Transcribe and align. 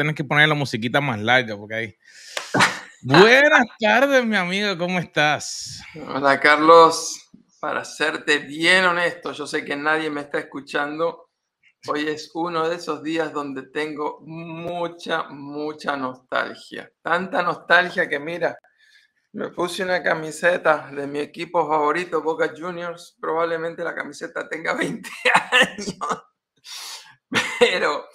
tener 0.00 0.14
que 0.14 0.24
poner 0.24 0.48
la 0.48 0.54
musiquita 0.54 0.98
más 1.02 1.20
larga 1.20 1.58
porque 1.58 1.74
ahí. 1.74 1.96
Buenas 3.02 3.66
tardes, 3.78 4.24
mi 4.24 4.34
amigo, 4.34 4.78
¿cómo 4.78 4.98
estás? 4.98 5.82
Hola, 5.94 6.40
Carlos. 6.40 7.28
Para 7.60 7.84
serte 7.84 8.38
bien 8.38 8.86
honesto, 8.86 9.32
yo 9.32 9.46
sé 9.46 9.62
que 9.62 9.76
nadie 9.76 10.08
me 10.08 10.22
está 10.22 10.38
escuchando. 10.38 11.28
Hoy 11.86 12.08
es 12.08 12.30
uno 12.32 12.66
de 12.66 12.76
esos 12.76 13.02
días 13.02 13.30
donde 13.34 13.64
tengo 13.64 14.20
mucha, 14.22 15.24
mucha 15.24 15.98
nostalgia. 15.98 16.90
Tanta 17.02 17.42
nostalgia 17.42 18.08
que 18.08 18.18
mira, 18.18 18.56
me 19.32 19.50
puse 19.50 19.82
una 19.82 20.02
camiseta 20.02 20.90
de 20.90 21.06
mi 21.06 21.18
equipo 21.18 21.68
favorito, 21.68 22.22
Boca 22.22 22.54
Juniors. 22.56 23.18
Probablemente 23.20 23.84
la 23.84 23.94
camiseta 23.94 24.48
tenga 24.48 24.72
20 24.72 25.10
años. 25.52 25.98
Pero, 27.58 28.06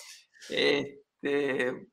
este, 1.25 1.87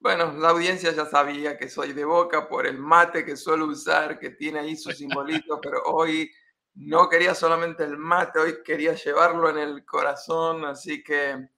bueno, 0.00 0.32
la 0.32 0.48
audiencia 0.48 0.92
ya 0.92 1.06
sabía 1.06 1.56
que 1.56 1.68
soy 1.68 1.92
de 1.92 2.04
Boca 2.04 2.48
por 2.48 2.66
el 2.66 2.78
mate 2.78 3.24
que 3.24 3.36
suelo 3.36 3.66
usar, 3.66 4.18
que 4.18 4.30
tiene 4.30 4.58
ahí 4.58 4.76
su 4.76 4.90
simbolito, 4.90 5.60
pero 5.60 5.82
hoy 5.84 6.28
no 6.74 7.08
quería 7.08 7.34
solamente 7.34 7.84
el 7.84 7.96
mate, 7.96 8.40
hoy 8.40 8.62
quería 8.64 8.94
llevarlo 8.94 9.48
en 9.50 9.58
el 9.58 9.84
corazón, 9.84 10.64
así 10.64 11.02
que 11.04 11.48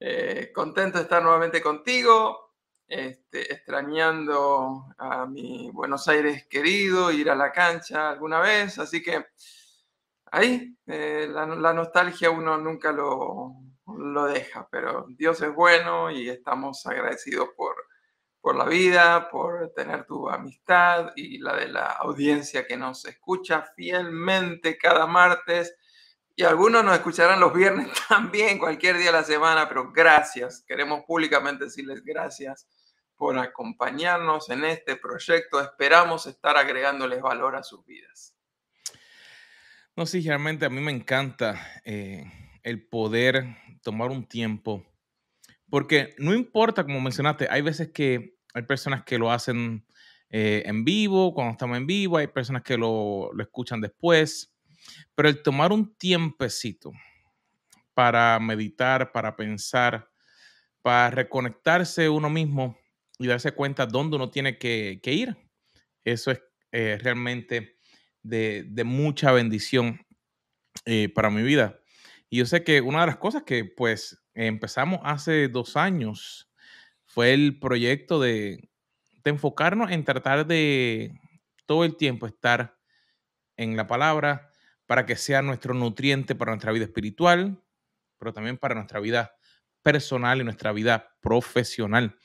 eh, 0.00 0.50
contento 0.54 0.96
de 0.98 1.04
estar 1.04 1.22
nuevamente 1.22 1.60
contigo, 1.60 2.54
este, 2.88 3.52
extrañando 3.52 4.86
a 4.96 5.26
mi 5.26 5.70
Buenos 5.70 6.08
Aires 6.08 6.46
querido, 6.48 7.12
ir 7.12 7.28
a 7.28 7.36
la 7.36 7.52
cancha 7.52 8.10
alguna 8.10 8.40
vez, 8.40 8.78
así 8.78 9.02
que 9.02 9.26
ahí 10.32 10.74
eh, 10.86 11.28
la, 11.30 11.46
la 11.46 11.74
nostalgia 11.74 12.30
uno 12.30 12.56
nunca 12.56 12.90
lo, 12.92 13.54
lo 13.98 14.24
deja, 14.24 14.68
pero 14.70 15.06
Dios 15.08 15.40
es 15.42 15.54
bueno 15.54 16.10
y 16.10 16.28
estamos 16.28 16.86
agradecidos 16.86 17.50
por, 17.56 17.74
por 18.40 18.56
la 18.56 18.64
vida, 18.66 19.28
por 19.30 19.72
tener 19.74 20.04
tu 20.04 20.28
amistad 20.28 21.12
y 21.16 21.38
la 21.38 21.56
de 21.56 21.68
la 21.68 21.86
audiencia 21.86 22.66
que 22.66 22.76
nos 22.76 23.04
escucha 23.04 23.62
fielmente 23.74 24.76
cada 24.76 25.06
martes. 25.06 25.76
Y 26.36 26.42
algunos 26.42 26.84
nos 26.84 26.94
escucharán 26.94 27.40
los 27.40 27.54
viernes 27.54 27.88
también, 28.08 28.58
cualquier 28.58 28.96
día 28.96 29.06
de 29.06 29.18
la 29.18 29.24
semana, 29.24 29.68
pero 29.68 29.92
gracias. 29.92 30.64
Queremos 30.66 31.04
públicamente 31.04 31.64
decirles 31.64 32.02
gracias 32.04 32.68
por 33.16 33.38
acompañarnos 33.38 34.50
en 34.50 34.64
este 34.64 34.96
proyecto. 34.96 35.60
Esperamos 35.60 36.26
estar 36.26 36.56
agregándoles 36.56 37.22
valor 37.22 37.56
a 37.56 37.62
sus 37.62 37.84
vidas. 37.86 38.34
No, 39.96 40.06
sí, 40.06 40.20
realmente 40.22 40.66
a 40.66 40.70
mí 40.70 40.80
me 40.80 40.90
encanta 40.90 41.80
eh, 41.84 42.24
el 42.64 42.84
poder 42.88 43.56
tomar 43.84 44.10
un 44.10 44.26
tiempo, 44.26 44.84
porque 45.70 46.16
no 46.18 46.34
importa, 46.34 46.82
como 46.82 47.00
mencionaste, 47.00 47.46
hay 47.48 47.62
veces 47.62 47.90
que 47.92 48.36
hay 48.52 48.62
personas 48.62 49.04
que 49.04 49.18
lo 49.18 49.30
hacen 49.30 49.86
eh, 50.30 50.62
en 50.66 50.84
vivo, 50.84 51.32
cuando 51.34 51.52
estamos 51.52 51.76
en 51.76 51.86
vivo, 51.86 52.16
hay 52.16 52.26
personas 52.26 52.62
que 52.62 52.76
lo, 52.76 53.30
lo 53.32 53.42
escuchan 53.42 53.80
después, 53.80 54.52
pero 55.14 55.28
el 55.28 55.42
tomar 55.42 55.72
un 55.72 55.94
tiempecito 55.96 56.90
para 57.94 58.38
meditar, 58.40 59.12
para 59.12 59.36
pensar, 59.36 60.10
para 60.82 61.10
reconectarse 61.10 62.08
uno 62.08 62.28
mismo 62.28 62.76
y 63.18 63.26
darse 63.26 63.52
cuenta 63.52 63.86
dónde 63.86 64.16
uno 64.16 64.30
tiene 64.30 64.58
que, 64.58 65.00
que 65.02 65.12
ir, 65.12 65.36
eso 66.04 66.30
es 66.30 66.42
eh, 66.72 66.98
realmente 67.00 67.78
de, 68.22 68.64
de, 68.68 68.84
mucha 68.84 69.32
bendición 69.32 70.04
eh, 70.84 71.08
para 71.08 71.30
mi 71.30 71.42
vida. 71.42 71.78
Y 72.34 72.38
yo 72.38 72.46
sé 72.46 72.64
que 72.64 72.80
una 72.80 73.02
de 73.02 73.06
las 73.06 73.18
cosas 73.18 73.44
que 73.44 73.64
pues 73.64 74.20
empezamos 74.34 74.98
hace 75.04 75.46
dos 75.46 75.76
años 75.76 76.50
fue 77.04 77.32
el 77.32 77.60
proyecto 77.60 78.18
de, 78.18 78.70
de 79.22 79.30
enfocarnos 79.30 79.92
en 79.92 80.02
tratar 80.02 80.44
de 80.44 81.14
todo 81.64 81.84
el 81.84 81.96
tiempo 81.96 82.26
estar 82.26 82.76
en 83.56 83.76
la 83.76 83.86
palabra 83.86 84.50
para 84.86 85.06
que 85.06 85.14
sea 85.14 85.42
nuestro 85.42 85.74
nutriente 85.74 86.34
para 86.34 86.50
nuestra 86.50 86.72
vida 86.72 86.86
espiritual, 86.86 87.62
pero 88.18 88.32
también 88.32 88.58
para 88.58 88.74
nuestra 88.74 88.98
vida 88.98 89.36
personal 89.82 90.40
y 90.40 90.42
nuestra 90.42 90.72
vida 90.72 91.16
profesional. 91.20 92.18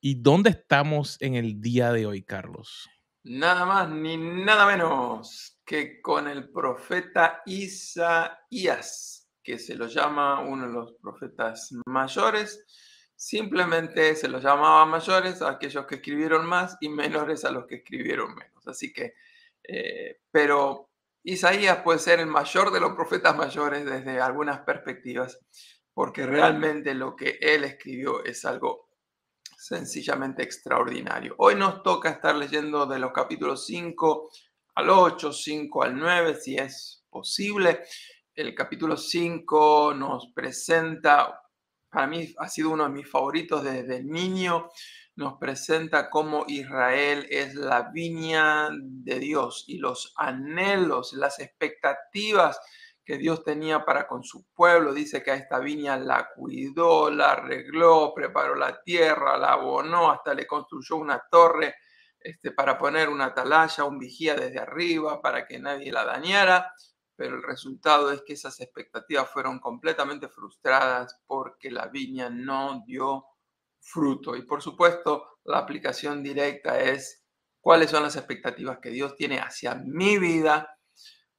¿Y 0.00 0.16
dónde 0.16 0.50
estamos 0.50 1.18
en 1.20 1.36
el 1.36 1.60
día 1.60 1.92
de 1.92 2.06
hoy, 2.06 2.24
Carlos? 2.24 2.90
Nada 3.22 3.64
más 3.64 3.88
ni 3.90 4.16
nada 4.16 4.66
menos 4.66 5.60
que 5.64 6.02
con 6.02 6.26
el 6.26 6.50
profeta 6.50 7.42
Isaías 7.46 9.21
que 9.42 9.58
se 9.58 9.74
lo 9.74 9.86
llama 9.86 10.40
uno 10.40 10.66
de 10.66 10.72
los 10.72 10.94
profetas 11.00 11.70
mayores, 11.86 12.64
simplemente 13.14 14.14
se 14.16 14.28
los 14.28 14.42
llamaba 14.42 14.84
mayores 14.86 15.42
a 15.42 15.50
aquellos 15.50 15.86
que 15.86 15.96
escribieron 15.96 16.46
más 16.46 16.76
y 16.80 16.88
menores 16.88 17.44
a 17.44 17.50
los 17.50 17.66
que 17.66 17.76
escribieron 17.76 18.34
menos. 18.34 18.66
Así 18.66 18.92
que, 18.92 19.14
eh, 19.62 20.20
pero 20.30 20.90
Isaías 21.24 21.82
puede 21.82 21.98
ser 21.98 22.20
el 22.20 22.26
mayor 22.26 22.72
de 22.72 22.80
los 22.80 22.94
profetas 22.94 23.36
mayores 23.36 23.84
desde 23.84 24.20
algunas 24.20 24.60
perspectivas, 24.60 25.38
porque 25.94 26.26
realmente 26.26 26.94
lo 26.94 27.14
que 27.14 27.38
él 27.40 27.64
escribió 27.64 28.24
es 28.24 28.44
algo 28.44 28.88
sencillamente 29.56 30.42
extraordinario. 30.42 31.36
Hoy 31.38 31.54
nos 31.54 31.82
toca 31.84 32.10
estar 32.10 32.34
leyendo 32.34 32.86
de 32.86 32.98
los 32.98 33.12
capítulos 33.12 33.66
5 33.66 34.30
al 34.74 34.90
8, 34.90 35.32
5 35.32 35.82
al 35.84 35.96
9, 35.96 36.34
si 36.34 36.56
es 36.56 37.04
posible 37.08 37.84
el 38.34 38.54
capítulo 38.54 38.96
5 38.96 39.94
nos 39.94 40.28
presenta, 40.34 41.42
para 41.90 42.06
mí 42.06 42.34
ha 42.38 42.48
sido 42.48 42.70
uno 42.70 42.84
de 42.84 42.90
mis 42.90 43.10
favoritos 43.10 43.62
desde 43.62 44.02
niño, 44.02 44.70
nos 45.16 45.34
presenta 45.38 46.08
cómo 46.08 46.44
Israel 46.48 47.26
es 47.28 47.54
la 47.54 47.90
viña 47.92 48.70
de 48.72 49.18
Dios 49.18 49.64
y 49.66 49.76
los 49.78 50.14
anhelos, 50.16 51.12
las 51.12 51.38
expectativas 51.40 52.58
que 53.04 53.18
Dios 53.18 53.44
tenía 53.44 53.84
para 53.84 54.06
con 54.06 54.24
su 54.24 54.46
pueblo. 54.54 54.94
Dice 54.94 55.22
que 55.22 55.32
a 55.32 55.34
esta 55.34 55.58
viña 55.58 55.98
la 55.98 56.30
cuidó, 56.34 57.10
la 57.10 57.32
arregló, 57.32 58.14
preparó 58.14 58.54
la 58.54 58.80
tierra, 58.82 59.36
la 59.36 59.52
abonó, 59.52 60.10
hasta 60.10 60.32
le 60.32 60.46
construyó 60.46 60.96
una 60.96 61.22
torre 61.30 61.74
este, 62.18 62.52
para 62.52 62.78
poner 62.78 63.10
una 63.10 63.26
atalaya, 63.26 63.84
un 63.84 63.98
vigía 63.98 64.34
desde 64.34 64.60
arriba 64.60 65.20
para 65.20 65.46
que 65.46 65.58
nadie 65.58 65.92
la 65.92 66.04
dañara 66.04 66.72
pero 67.22 67.36
el 67.36 67.42
resultado 67.44 68.10
es 68.10 68.22
que 68.22 68.32
esas 68.32 68.58
expectativas 68.58 69.30
fueron 69.30 69.60
completamente 69.60 70.28
frustradas 70.28 71.22
porque 71.24 71.70
la 71.70 71.86
viña 71.86 72.28
no 72.28 72.82
dio 72.84 73.26
fruto. 73.78 74.34
Y 74.34 74.42
por 74.42 74.60
supuesto, 74.60 75.38
la 75.44 75.58
aplicación 75.58 76.20
directa 76.20 76.80
es 76.80 77.24
cuáles 77.60 77.90
son 77.90 78.02
las 78.02 78.16
expectativas 78.16 78.80
que 78.80 78.90
Dios 78.90 79.14
tiene 79.14 79.38
hacia 79.38 79.76
mi 79.76 80.18
vida. 80.18 80.76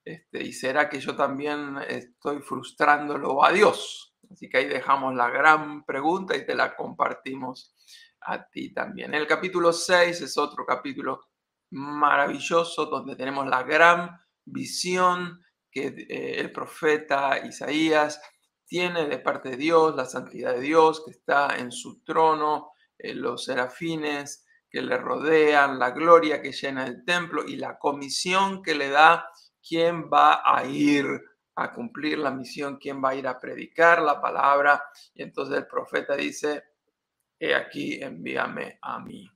Este, 0.05 0.41
y 0.41 0.53
será 0.53 0.87
que 0.87 1.01
yo 1.01 1.17
también 1.17 1.77
estoy 1.89 2.41
frustrándolo 2.41 3.43
a 3.43 3.51
Dios. 3.51 4.15
Así 4.31 4.47
que 4.47 4.59
ahí 4.59 4.69
dejamos 4.69 5.13
la 5.15 5.29
gran 5.29 5.83
pregunta 5.83 6.33
y 6.37 6.45
te 6.45 6.55
la 6.55 6.77
compartimos 6.77 7.75
a 8.21 8.47
ti 8.47 8.73
también. 8.73 9.13
El 9.13 9.27
capítulo 9.27 9.73
6 9.73 10.21
es 10.21 10.37
otro 10.37 10.65
capítulo 10.65 11.25
maravilloso 11.71 12.85
donde 12.85 13.17
tenemos 13.17 13.45
la 13.47 13.63
gran 13.63 14.17
visión 14.45 15.43
que 15.73 15.87
eh, 15.87 16.39
el 16.39 16.51
profeta 16.51 17.39
Isaías 17.45 18.21
tiene 18.65 19.07
de 19.07 19.17
parte 19.17 19.49
de 19.49 19.57
Dios, 19.57 19.95
la 19.95 20.05
santidad 20.05 20.53
de 20.53 20.61
Dios 20.61 21.03
que 21.03 21.11
está 21.11 21.57
en 21.57 21.71
su 21.71 22.03
trono, 22.03 22.71
eh, 22.97 23.13
los 23.13 23.45
serafines 23.45 24.45
que 24.69 24.81
le 24.81 24.97
rodean, 24.97 25.77
la 25.79 25.91
gloria 25.91 26.41
que 26.41 26.51
llena 26.51 26.85
el 26.85 27.03
templo 27.03 27.43
y 27.45 27.55
la 27.55 27.77
comisión 27.77 28.61
que 28.61 28.75
le 28.75 28.89
da 28.89 29.29
quién 29.67 30.09
va 30.11 30.41
a 30.45 30.65
ir 30.65 31.05
a 31.55 31.71
cumplir 31.71 32.17
la 32.17 32.31
misión, 32.31 32.77
quién 32.77 33.03
va 33.03 33.09
a 33.09 33.15
ir 33.15 33.27
a 33.27 33.39
predicar 33.39 34.01
la 34.01 34.19
palabra. 34.19 34.83
Y 35.13 35.21
entonces 35.21 35.57
el 35.57 35.67
profeta 35.67 36.15
dice, 36.15 36.63
he 37.39 37.53
aquí, 37.53 38.01
envíame 38.01 38.79
a 38.81 38.99
mí. 38.99 39.29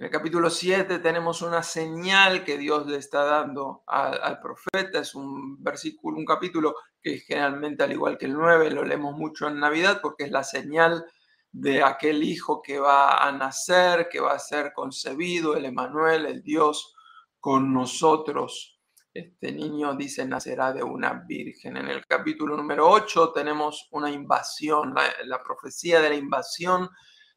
En 0.00 0.06
el 0.06 0.10
capítulo 0.10 0.48
7 0.48 0.98
tenemos 1.00 1.42
una 1.42 1.62
señal 1.62 2.42
que 2.42 2.56
Dios 2.56 2.86
le 2.86 2.96
está 2.96 3.22
dando 3.22 3.84
al, 3.86 4.40
profeta. 4.40 4.98
Es 4.98 5.14
un 5.14 5.62
versículo, 5.62 6.16
un 6.16 6.24
capítulo 6.24 6.74
que 7.02 7.18
generalmente, 7.18 7.84
al 7.84 7.92
igual 7.92 8.16
que 8.16 8.24
el 8.24 8.32
9, 8.32 8.70
lo 8.70 8.82
leemos 8.82 9.14
mucho 9.14 9.46
en 9.46 9.60
Navidad 9.60 9.98
porque 10.00 10.24
es 10.24 10.30
la 10.30 10.42
señal 10.42 11.04
de 11.52 11.82
aquel 11.82 12.22
hijo 12.22 12.62
que 12.62 12.78
va 12.78 13.18
a 13.18 13.30
nacer, 13.32 14.08
que 14.10 14.20
va 14.20 14.32
a 14.32 14.38
ser 14.38 14.72
concebido, 14.72 15.54
el 15.54 15.66
Emanuel, 15.66 16.24
el 16.24 16.42
Dios 16.42 16.94
con 17.38 17.74
nosotros. 17.74 18.80
Este 19.12 19.52
niño 19.52 19.96
dice 19.96 20.24
nacerá 20.24 20.72
de 20.72 20.82
una 20.82 21.24
virgen. 21.28 21.76
En 21.76 21.88
el 21.88 22.06
capítulo 22.06 22.56
número 22.56 22.88
8 22.88 23.34
tenemos 23.34 23.86
una 23.90 24.10
invasión, 24.10 24.94
la 25.24 25.42
profecía 25.42 26.00
de 26.00 26.08
la 26.08 26.16
invasión 26.16 26.88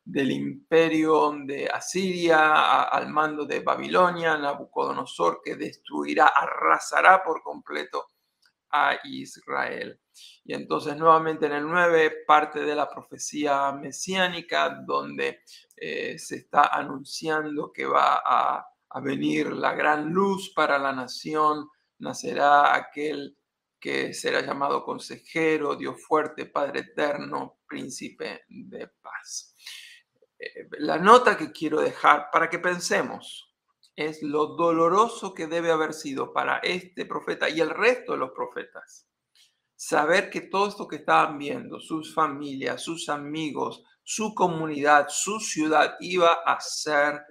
del 0.06 0.32
imperio 0.32 1.34
de 1.46 1.68
Asiria 1.68 2.84
al 2.84 3.10
mando 3.10 3.46
de 3.46 3.62
Babilonia, 3.62 4.38
Nabucodonosor, 4.38 5.42
que 5.44 5.56
destruirá, 5.56 6.28
arrasará 6.28 7.24
por 7.24 7.42
completo 7.42 8.08
a 8.72 8.98
Israel. 9.06 10.00
Y 10.44 10.54
entonces 10.54 10.98
nuevamente 10.98 11.46
en 11.46 11.54
el 11.54 11.64
9 11.64 12.24
parte 12.28 12.60
de 12.62 12.76
la 12.76 12.90
profecía 12.90 13.72
mesiánica 13.72 14.70
donde 14.86 15.42
eh, 15.76 16.18
se 16.20 16.38
está 16.38 16.68
anunciando 16.68 17.72
que 17.72 17.86
va 17.86 18.22
a, 18.26 18.66
a 18.90 19.00
venir 19.00 19.54
la 19.54 19.74
gran 19.74 20.12
luz 20.12 20.52
para 20.54 20.78
la 20.78 20.92
nación, 20.92 21.70
nacerá 22.00 22.76
aquel 22.76 23.38
que 23.80 24.14
será 24.14 24.42
llamado 24.42 24.84
consejero, 24.84 25.76
Dios 25.76 26.02
fuerte, 26.02 26.46
Padre 26.46 26.80
eterno, 26.82 27.60
príncipe 27.68 28.44
de 28.48 28.88
paz. 29.02 29.56
Eh, 30.44 30.68
la 30.80 30.98
nota 30.98 31.38
que 31.38 31.51
quiero 31.51 31.80
dejar 31.80 32.30
para 32.31 32.50
que 32.50 32.60
pensemos 32.60 33.50
es 33.95 34.22
lo 34.24 34.48
doloroso 34.48 35.34
que 35.34 35.48
debe 35.48 35.72
haber 35.72 35.94
sido 35.94 36.34
para 36.34 36.57
este 36.57 37.06
profeta 37.06 37.50
y 37.50 37.62
el 37.62 37.69
resto 37.69 38.13
de 38.13 38.18
los 38.18 38.31
profetas. 38.31 39.07
Saber 39.75 40.30
que 40.30 40.42
todo 40.42 40.68
esto 40.68 40.88
que 40.88 40.98
estaban 40.98 41.38
viendo, 41.38 41.80
sus 41.80 42.13
familias, 42.13 42.81
sus 42.81 43.10
amigos, 43.10 43.84
su 44.04 44.34
comunidad, 44.34 45.07
su 45.10 45.40
ciudad, 45.40 45.95
iba 46.00 46.34
a 46.46 46.60
ser 46.60 47.22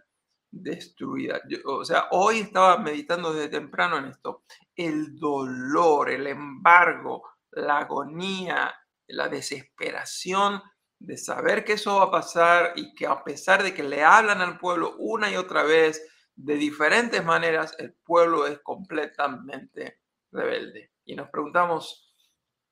destruida. 0.51 1.41
o 1.65 1.85
sea, 1.85 2.09
hoy 2.13 2.41
estaba 2.41 2.79
meditando 2.79 3.33
desde 3.33 3.49
temprano 3.49 3.99
en 3.99 4.07
esto. 4.07 4.45
El 4.75 5.19
dolor, 5.19 6.11
el 6.11 6.27
embargo, 6.27 7.23
la 7.51 7.79
agonía, 7.79 8.75
la 9.09 9.29
desesperación 9.29 10.63
de 11.03 11.17
saber 11.17 11.65
que 11.65 11.73
eso 11.73 11.97
va 11.97 12.05
a 12.05 12.11
pasar 12.11 12.75
y 12.77 12.95
que 12.95 13.07
a 13.07 13.25
pesar 13.25 13.63
de 13.63 13.75
que 13.75 13.83
le 13.83 14.05
hablan 14.05 14.41
al 14.41 14.59
pueblo 14.59 14.95
una 14.99 15.31
y 15.31 15.37
otra 15.37 15.65
vez, 15.65 16.01
de 16.37 16.55
diferentes 16.55 17.25
maneras, 17.25 17.75
el 17.79 17.93
pueblo 17.93 18.47
es 18.47 18.61
completamente 18.61 19.99
rebelde. 20.31 20.93
Y 21.05 21.17
nos 21.17 21.29
preguntamos, 21.29 22.15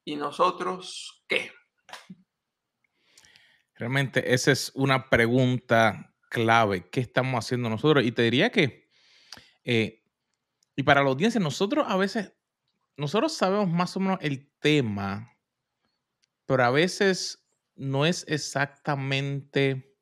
¿y 0.04 0.14
nosotros 0.14 1.24
qué? 1.28 1.50
Realmente 3.74 4.32
esa 4.32 4.52
es 4.52 4.70
una 4.74 5.10
pregunta 5.10 6.14
clave. 6.28 6.88
¿Qué 6.88 7.00
estamos 7.00 7.44
haciendo 7.44 7.68
nosotros? 7.68 8.04
Y 8.04 8.12
te 8.12 8.22
diría 8.22 8.50
que, 8.50 8.88
eh, 9.64 10.04
y 10.76 10.84
para 10.84 11.02
la 11.02 11.10
audiencia, 11.10 11.40
nosotros 11.40 11.84
a 11.88 11.96
veces, 11.96 12.32
nosotros 12.96 13.36
sabemos 13.36 13.68
más 13.68 13.96
o 13.96 14.00
menos 14.00 14.18
el 14.22 14.52
tema, 14.60 15.36
pero 16.46 16.64
a 16.64 16.70
veces 16.70 17.39
no 17.80 18.06
es 18.06 18.24
exactamente, 18.28 19.96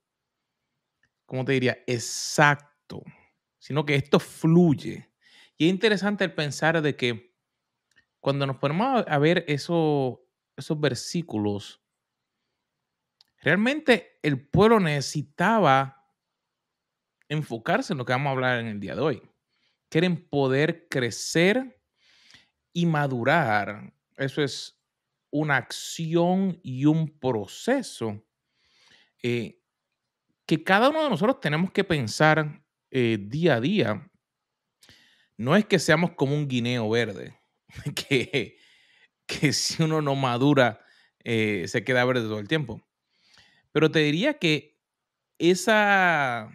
¿cómo 1.27 1.45
te 1.45 1.53
diría? 1.53 1.79
Exacto 1.87 3.03
sino 3.59 3.85
que 3.85 3.97
esto 3.97 4.19
fluye. 4.19 5.11
Y 5.57 5.67
es 5.67 5.71
interesante 5.71 6.25
el 6.25 6.35
pensar 6.35 6.81
de 6.81 6.97
que 6.97 7.37
cuando 8.21 8.47
nos 8.47 8.57
ponemos 8.57 9.05
a 9.07 9.19
ver 9.19 9.45
eso, 9.49 10.25
esos 10.57 10.81
versículos, 10.81 11.83
realmente 13.43 14.19
el 14.23 14.49
pueblo 14.49 14.81
necesitaba 14.81 16.15
enfocarse 17.29 17.93
en 17.93 17.99
lo 17.99 18.05
que 18.05 18.13
vamos 18.13 18.29
a 18.29 18.33
hablar 18.33 18.61
en 18.61 18.67
el 18.67 18.81
día 18.81 18.95
de 18.95 19.03
hoy. 19.03 19.23
Quieren 19.89 20.29
poder 20.29 20.89
crecer 20.89 21.83
y 22.73 22.87
madurar. 22.87 23.93
Eso 24.17 24.43
es 24.43 24.78
una 25.31 25.57
acción 25.57 26.59
y 26.63 26.87
un 26.87 27.09
proceso 27.19 28.23
eh, 29.23 29.61
que 30.47 30.63
cada 30.63 30.89
uno 30.89 31.03
de 31.03 31.11
nosotros 31.11 31.41
tenemos 31.41 31.71
que 31.73 31.85
pensar 31.85 32.63
eh, 32.91 33.19
día 33.21 33.57
a 33.57 33.61
día, 33.61 34.11
no 35.37 35.57
es 35.57 35.67
que 35.67 35.79
seamos 35.79 36.13
como 36.13 36.35
un 36.35 36.49
guineo 36.49 36.89
verde, 36.89 37.39
que, 38.09 38.57
que 39.27 39.53
si 39.53 39.83
uno 39.83 40.01
no 40.01 40.15
madura 40.15 40.81
eh, 41.23 41.67
se 41.69 41.85
queda 41.85 42.05
verde 42.05 42.23
todo 42.23 42.39
el 42.39 42.49
tiempo. 42.49 42.83
Pero 43.73 43.91
te 43.91 43.99
diría 43.99 44.39
que 44.39 44.81
esa 45.39 46.51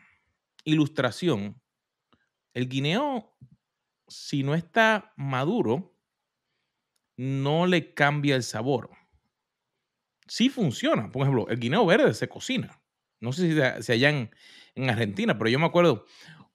ilustración, 0.64 1.62
el 2.54 2.68
guineo, 2.68 3.38
si 4.08 4.44
no 4.44 4.56
está 4.56 5.14
maduro, 5.16 5.93
no 7.18 7.66
le 7.66 7.94
cambia 7.94 8.36
el 8.36 8.44
sabor. 8.44 8.90
Sí 10.28 10.50
funciona. 10.50 11.12
Por 11.12 11.24
ejemplo, 11.24 11.48
el 11.50 11.60
guineo 11.60 11.86
verde 11.86 12.14
se 12.14 12.30
cocina. 12.30 12.82
No 13.20 13.32
sé 13.32 13.52
si, 13.52 13.84
si 13.84 13.92
allá 13.92 14.10
en, 14.10 14.32
en 14.76 14.90
Argentina, 14.90 15.38
pero 15.38 15.50
yo 15.50 15.60
me 15.60 15.66
acuerdo 15.66 16.06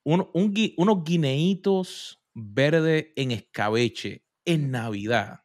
unos 0.05 1.05
guineitos 1.05 2.22
verdes 2.34 3.08
en 3.16 3.32
escabeche 3.32 4.25
en 4.44 4.70
Navidad. 4.70 5.40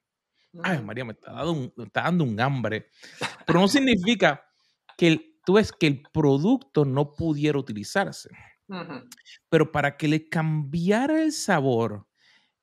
Ay, 0.61 0.81
María, 0.81 1.03
me 1.03 1.13
está, 1.13 1.33
dando 1.33 1.51
un, 1.51 1.73
está 1.85 2.03
dando 2.03 2.23
un 2.23 2.39
hambre. 2.39 2.87
Pero 3.45 3.59
no 3.59 3.67
significa 3.67 4.45
que 4.97 5.07
el, 5.07 5.35
tú 5.45 5.53
ves 5.53 5.71
que 5.71 5.87
el 5.87 6.03
producto 6.13 6.85
no 6.85 7.13
pudiera 7.13 7.57
utilizarse. 7.57 8.29
Pero 9.49 9.71
para 9.71 9.97
que 9.97 10.07
le 10.07 10.29
cambiara 10.29 11.21
el 11.21 11.31
sabor, 11.31 12.07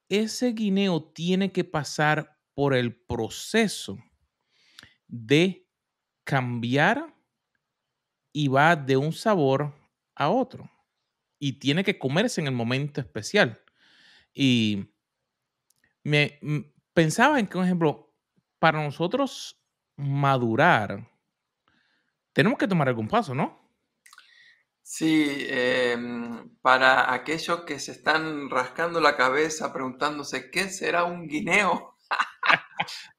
ese 0.09 0.53
guineo 0.53 1.13
tiene 1.13 1.53
que 1.53 1.65
pasar 1.65 2.40
por 2.61 2.75
el 2.75 2.95
proceso 2.95 3.97
de 5.09 5.67
cambiar 6.25 7.17
y 8.35 8.49
va 8.49 8.77
de 8.77 8.99
un 8.99 9.15
sabor 9.15 9.75
a 10.15 10.29
otro. 10.29 10.71
Y 11.39 11.55
tiene 11.55 11.83
que 11.85 11.99
comerse 11.99 12.39
en 12.39 12.49
el 12.49 12.53
momento 12.53 13.01
especial. 13.01 13.65
Y 14.35 14.93
me 16.05 16.39
pensaba 16.93 17.41
en 17.41 17.47
que, 17.47 17.55
por 17.55 17.65
ejemplo, 17.65 18.15
para 18.59 18.85
nosotros 18.85 19.59
madurar, 19.97 21.11
tenemos 22.35 22.59
que 22.59 22.69
tomar 22.69 22.89
algún 22.89 23.09
paso, 23.09 23.35
¿no? 23.35 23.59
Sí, 24.83 25.47
em, 25.49 26.55
para 26.61 27.15
aquellos 27.15 27.63
que 27.63 27.79
se 27.79 27.93
están 27.93 28.51
rascando 28.51 29.01
la 29.01 29.17
cabeza 29.17 29.73
preguntándose 29.73 30.51
qué 30.51 30.69
será 30.69 31.05
un 31.05 31.27
guineo, 31.27 31.97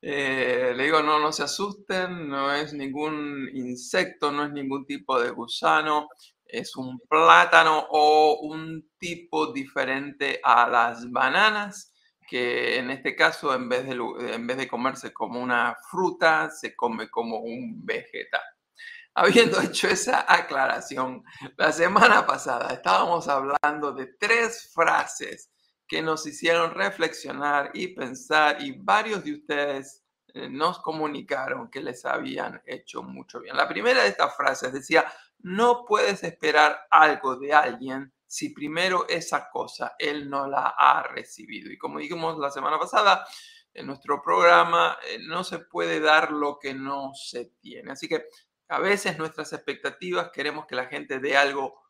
eh, 0.01 0.73
le 0.75 0.83
digo, 0.83 1.01
no, 1.01 1.19
no 1.19 1.31
se 1.31 1.43
asusten, 1.43 2.27
no 2.27 2.53
es 2.53 2.73
ningún 2.73 3.49
insecto, 3.53 4.31
no 4.31 4.45
es 4.45 4.51
ningún 4.51 4.85
tipo 4.85 5.19
de 5.19 5.31
gusano, 5.31 6.09
es 6.45 6.75
un 6.75 6.99
plátano 6.99 7.87
o 7.89 8.39
un 8.41 8.89
tipo 8.97 9.53
diferente 9.53 10.39
a 10.43 10.67
las 10.67 11.09
bananas, 11.11 11.93
que 12.27 12.77
en 12.77 12.91
este 12.91 13.15
caso 13.15 13.53
en 13.53 13.69
vez 13.69 13.85
de, 13.85 13.93
en 14.33 14.47
vez 14.47 14.57
de 14.57 14.67
comerse 14.67 15.13
como 15.13 15.39
una 15.39 15.75
fruta, 15.89 16.49
se 16.49 16.75
come 16.75 17.09
como 17.09 17.39
un 17.39 17.85
vegetal. 17.85 18.41
Habiendo 19.13 19.61
hecho 19.61 19.87
esa 19.87 20.25
aclaración, 20.27 21.23
la 21.57 21.71
semana 21.71 22.25
pasada 22.25 22.73
estábamos 22.73 23.27
hablando 23.27 23.91
de 23.91 24.07
tres 24.17 24.71
frases 24.73 25.50
que 25.91 26.01
nos 26.01 26.25
hicieron 26.25 26.71
reflexionar 26.71 27.71
y 27.73 27.87
pensar 27.87 28.63
y 28.63 28.71
varios 28.71 29.25
de 29.25 29.33
ustedes 29.33 30.05
eh, 30.33 30.47
nos 30.47 30.79
comunicaron 30.79 31.69
que 31.69 31.81
les 31.81 32.05
habían 32.05 32.61
hecho 32.65 33.03
mucho 33.03 33.41
bien. 33.41 33.57
La 33.57 33.67
primera 33.67 34.03
de 34.03 34.07
estas 34.07 34.33
frases 34.37 34.71
decía, 34.71 35.03
no 35.39 35.83
puedes 35.83 36.23
esperar 36.23 36.79
algo 36.89 37.35
de 37.35 37.51
alguien 37.51 38.13
si 38.25 38.53
primero 38.53 39.05
esa 39.09 39.49
cosa 39.49 39.95
él 39.99 40.29
no 40.29 40.47
la 40.47 40.75
ha 40.77 41.03
recibido. 41.03 41.69
Y 41.69 41.77
como 41.77 41.99
dijimos 41.99 42.37
la 42.39 42.51
semana 42.51 42.79
pasada, 42.79 43.27
en 43.73 43.85
nuestro 43.85 44.21
programa 44.21 44.97
eh, 45.09 45.17
no 45.19 45.43
se 45.43 45.59
puede 45.59 45.99
dar 45.99 46.31
lo 46.31 46.57
que 46.57 46.73
no 46.73 47.11
se 47.13 47.51
tiene. 47.59 47.91
Así 47.91 48.07
que 48.07 48.27
a 48.69 48.79
veces 48.79 49.17
nuestras 49.17 49.51
expectativas 49.51 50.31
queremos 50.31 50.67
que 50.67 50.75
la 50.75 50.85
gente 50.85 51.19
dé 51.19 51.35
algo 51.35 51.80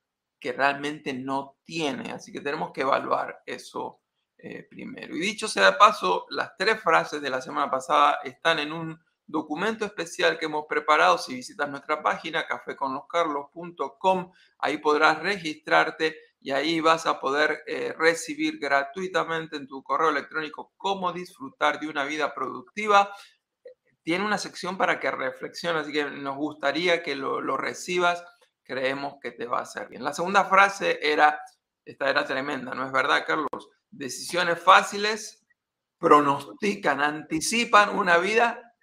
que 0.42 0.52
realmente 0.52 1.14
no 1.14 1.60
tiene. 1.64 2.12
Así 2.12 2.34
que 2.34 2.42
tenemos 2.42 2.72
que 2.74 2.82
evaluar 2.82 3.44
eso 3.46 4.02
eh, 4.38 4.68
primero. 4.68 5.16
Y 5.16 5.20
dicho 5.20 5.48
sea 5.48 5.72
de 5.72 5.78
paso, 5.78 6.26
las 6.32 6.58
tres 6.58 6.82
frases 6.82 7.22
de 7.22 7.30
la 7.30 7.42
semana 7.42 7.70
pasada 7.70 8.18
están 8.24 8.58
en 8.58 8.74
un 8.74 9.00
documento 9.28 9.86
especial 9.86 10.40
que 10.40 10.48
hemos 10.48 10.66
preparado. 10.68 11.20
Si 11.20 11.36
visitas 11.36 11.70
nuestra 11.70 12.02
página 12.02 12.48
caféconloscarlos.com, 12.48 14.32
ahí 14.58 14.80
podrás 14.80 15.20
registrarte 15.20 16.18
y 16.40 16.50
ahí 16.50 16.82
vas 16.82 17.06
a 17.06 17.20
poder 17.20 17.62
eh, 17.68 17.94
recibir 17.96 18.58
gratuitamente 18.58 19.58
en 19.58 19.68
tu 19.68 19.84
correo 19.84 20.10
electrónico 20.10 20.74
cómo 20.76 21.14
disfrutar 21.14 21.80
de 21.80 21.88
una 21.88 22.04
vida 22.04 22.34
productiva. 22.34 23.14
Tiene 24.02 24.26
una 24.26 24.40
sección 24.40 24.76
para 24.76 25.00
que 25.00 25.12
reflexiones, 25.12 25.84
así 25.84 25.94
que 25.94 26.06
nos 26.06 26.36
gustaría 26.36 27.04
que 27.04 27.16
lo, 27.16 27.42
lo 27.42 27.58
recibas. 27.58 28.24
Creemos 28.64 29.16
que 29.22 29.32
te 29.32 29.46
va 29.46 29.60
a 29.60 29.64
hacer 29.64 29.90
bien. 29.90 30.04
La 30.04 30.14
segunda 30.14 30.46
frase 30.46 31.00
era, 31.02 31.42
esta 31.84 32.10
era 32.10 32.26
tremenda, 32.26 32.74
¿no 32.74 32.86
es 32.86 32.92
verdad, 32.92 33.24
Carlos? 33.26 33.70
Decisiones 33.90 34.60
fáciles 34.62 35.46
pronostican, 35.98 37.02
anticipan 37.02 37.98
una 37.98 38.18
vida 38.18 38.74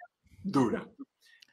dura. 0.43 0.87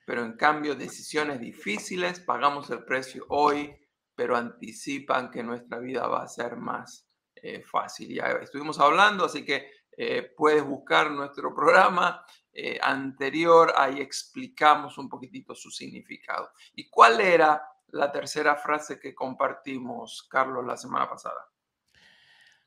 Pero 0.06 0.24
en 0.24 0.34
cambio, 0.34 0.76
decisiones 0.76 1.40
difíciles, 1.40 2.20
pagamos 2.20 2.70
el 2.70 2.84
precio 2.84 3.26
hoy, 3.30 3.76
pero 4.16 4.38
anticipan 4.38 5.32
que 5.32 5.44
nuestra 5.44 5.80
vida 5.80 6.08
va 6.08 6.24
a 6.24 6.28
ser 6.28 6.56
más 6.56 7.08
eh, 7.36 7.64
fácil. 7.64 8.14
Ya 8.14 8.28
estuvimos 8.42 8.80
hablando, 8.80 9.26
así 9.26 9.44
que 9.44 9.70
eh, 9.98 10.34
puedes 10.36 10.64
buscar 10.64 11.10
nuestro 11.12 11.54
programa 11.56 12.26
eh, 12.52 12.80
anterior, 12.82 13.74
ahí 13.76 14.00
explicamos 14.00 14.98
un 14.98 15.10
poquitito 15.10 15.56
su 15.56 15.72
significado. 15.72 16.50
¿Y 16.74 16.90
cuál 16.90 17.20
era 17.22 17.62
la 17.96 18.12
tercera 18.12 18.58
frase 18.58 19.00
que 19.00 19.16
compartimos, 19.16 20.28
Carlos, 20.30 20.66
la 20.66 20.76
semana 20.76 21.10
pasada? 21.10 21.50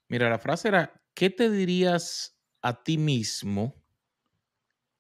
Mira, 0.09 0.31
la 0.31 0.39
frase 0.39 0.69
era, 0.69 1.03
¿qué 1.13 1.29
te 1.29 1.51
dirías 1.51 2.41
a 2.63 2.83
ti 2.83 2.97
mismo 2.97 3.75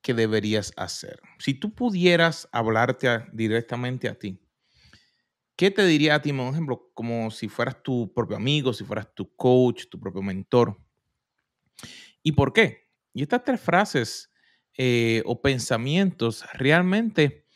que 0.02 0.12
deberías 0.12 0.74
hacer? 0.76 1.18
Si 1.38 1.54
tú 1.54 1.74
pudieras 1.74 2.46
hablarte 2.52 3.24
directamente 3.32 4.06
a 4.06 4.18
ti, 4.18 4.38
¿qué 5.56 5.70
te 5.70 5.86
diría 5.86 6.16
a 6.16 6.22
ti, 6.22 6.30
por 6.34 6.52
ejemplo, 6.52 6.90
como 6.92 7.30
si 7.30 7.48
fueras 7.48 7.82
tu 7.82 8.12
propio 8.12 8.36
amigo, 8.36 8.74
si 8.74 8.84
fueras 8.84 9.14
tu 9.14 9.34
coach, 9.34 9.86
tu 9.90 9.98
propio 9.98 10.20
mentor? 10.20 10.78
¿Y 12.22 12.32
por 12.32 12.52
qué? 12.52 12.90
Y 13.14 13.22
estas 13.22 13.44
tres 13.44 13.62
frases 13.62 14.30
eh, 14.76 15.22
o 15.24 15.40
pensamientos 15.40 16.44
realmente 16.52 17.47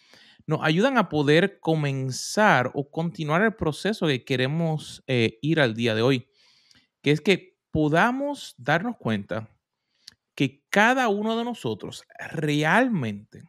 nos 0.52 0.60
ayudan 0.62 0.98
a 0.98 1.08
poder 1.08 1.60
comenzar 1.60 2.70
o 2.74 2.90
continuar 2.90 3.40
el 3.40 3.54
proceso 3.54 4.06
que 4.06 4.22
queremos 4.22 5.02
eh, 5.06 5.38
ir 5.40 5.58
al 5.60 5.72
día 5.74 5.94
de 5.94 6.02
hoy, 6.02 6.28
que 7.00 7.10
es 7.10 7.22
que 7.22 7.58
podamos 7.70 8.54
darnos 8.58 8.98
cuenta 8.98 9.48
que 10.34 10.62
cada 10.68 11.08
uno 11.08 11.38
de 11.38 11.44
nosotros 11.44 12.04
realmente, 12.18 13.44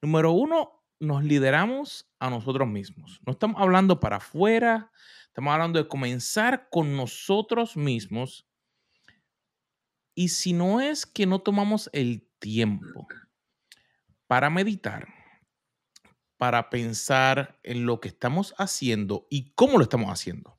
número 0.00 0.32
uno, 0.32 0.82
nos 0.98 1.24
lideramos 1.24 2.10
a 2.18 2.30
nosotros 2.30 2.66
mismos. 2.66 3.20
No 3.26 3.32
estamos 3.32 3.60
hablando 3.60 4.00
para 4.00 4.16
afuera, 4.16 4.90
estamos 5.26 5.52
hablando 5.52 5.78
de 5.78 5.88
comenzar 5.88 6.68
con 6.70 6.96
nosotros 6.96 7.76
mismos. 7.76 8.48
Y 10.14 10.28
si 10.28 10.54
no 10.54 10.80
es 10.80 11.04
que 11.04 11.26
no 11.26 11.40
tomamos 11.40 11.90
el 11.92 12.26
tiempo 12.38 13.06
para 14.26 14.48
meditar, 14.48 15.21
para 16.42 16.70
pensar 16.70 17.60
en 17.62 17.86
lo 17.86 18.00
que 18.00 18.08
estamos 18.08 18.52
haciendo 18.58 19.28
y 19.30 19.52
cómo 19.52 19.78
lo 19.78 19.84
estamos 19.84 20.10
haciendo. 20.10 20.58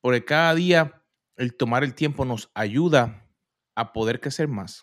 Porque 0.00 0.24
cada 0.24 0.52
día 0.56 1.04
el 1.36 1.56
tomar 1.56 1.84
el 1.84 1.94
tiempo 1.94 2.24
nos 2.24 2.50
ayuda 2.52 3.24
a 3.76 3.92
poder 3.92 4.20
crecer 4.20 4.48
más. 4.48 4.82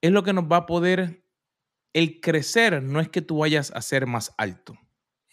Es 0.00 0.12
lo 0.12 0.22
que 0.22 0.32
nos 0.32 0.44
va 0.44 0.58
a 0.58 0.66
poder 0.66 1.26
el 1.92 2.20
crecer 2.20 2.80
no 2.80 3.00
es 3.00 3.08
que 3.08 3.22
tú 3.22 3.38
vayas 3.38 3.72
a 3.72 3.82
ser 3.82 4.06
más 4.06 4.32
alto. 4.38 4.78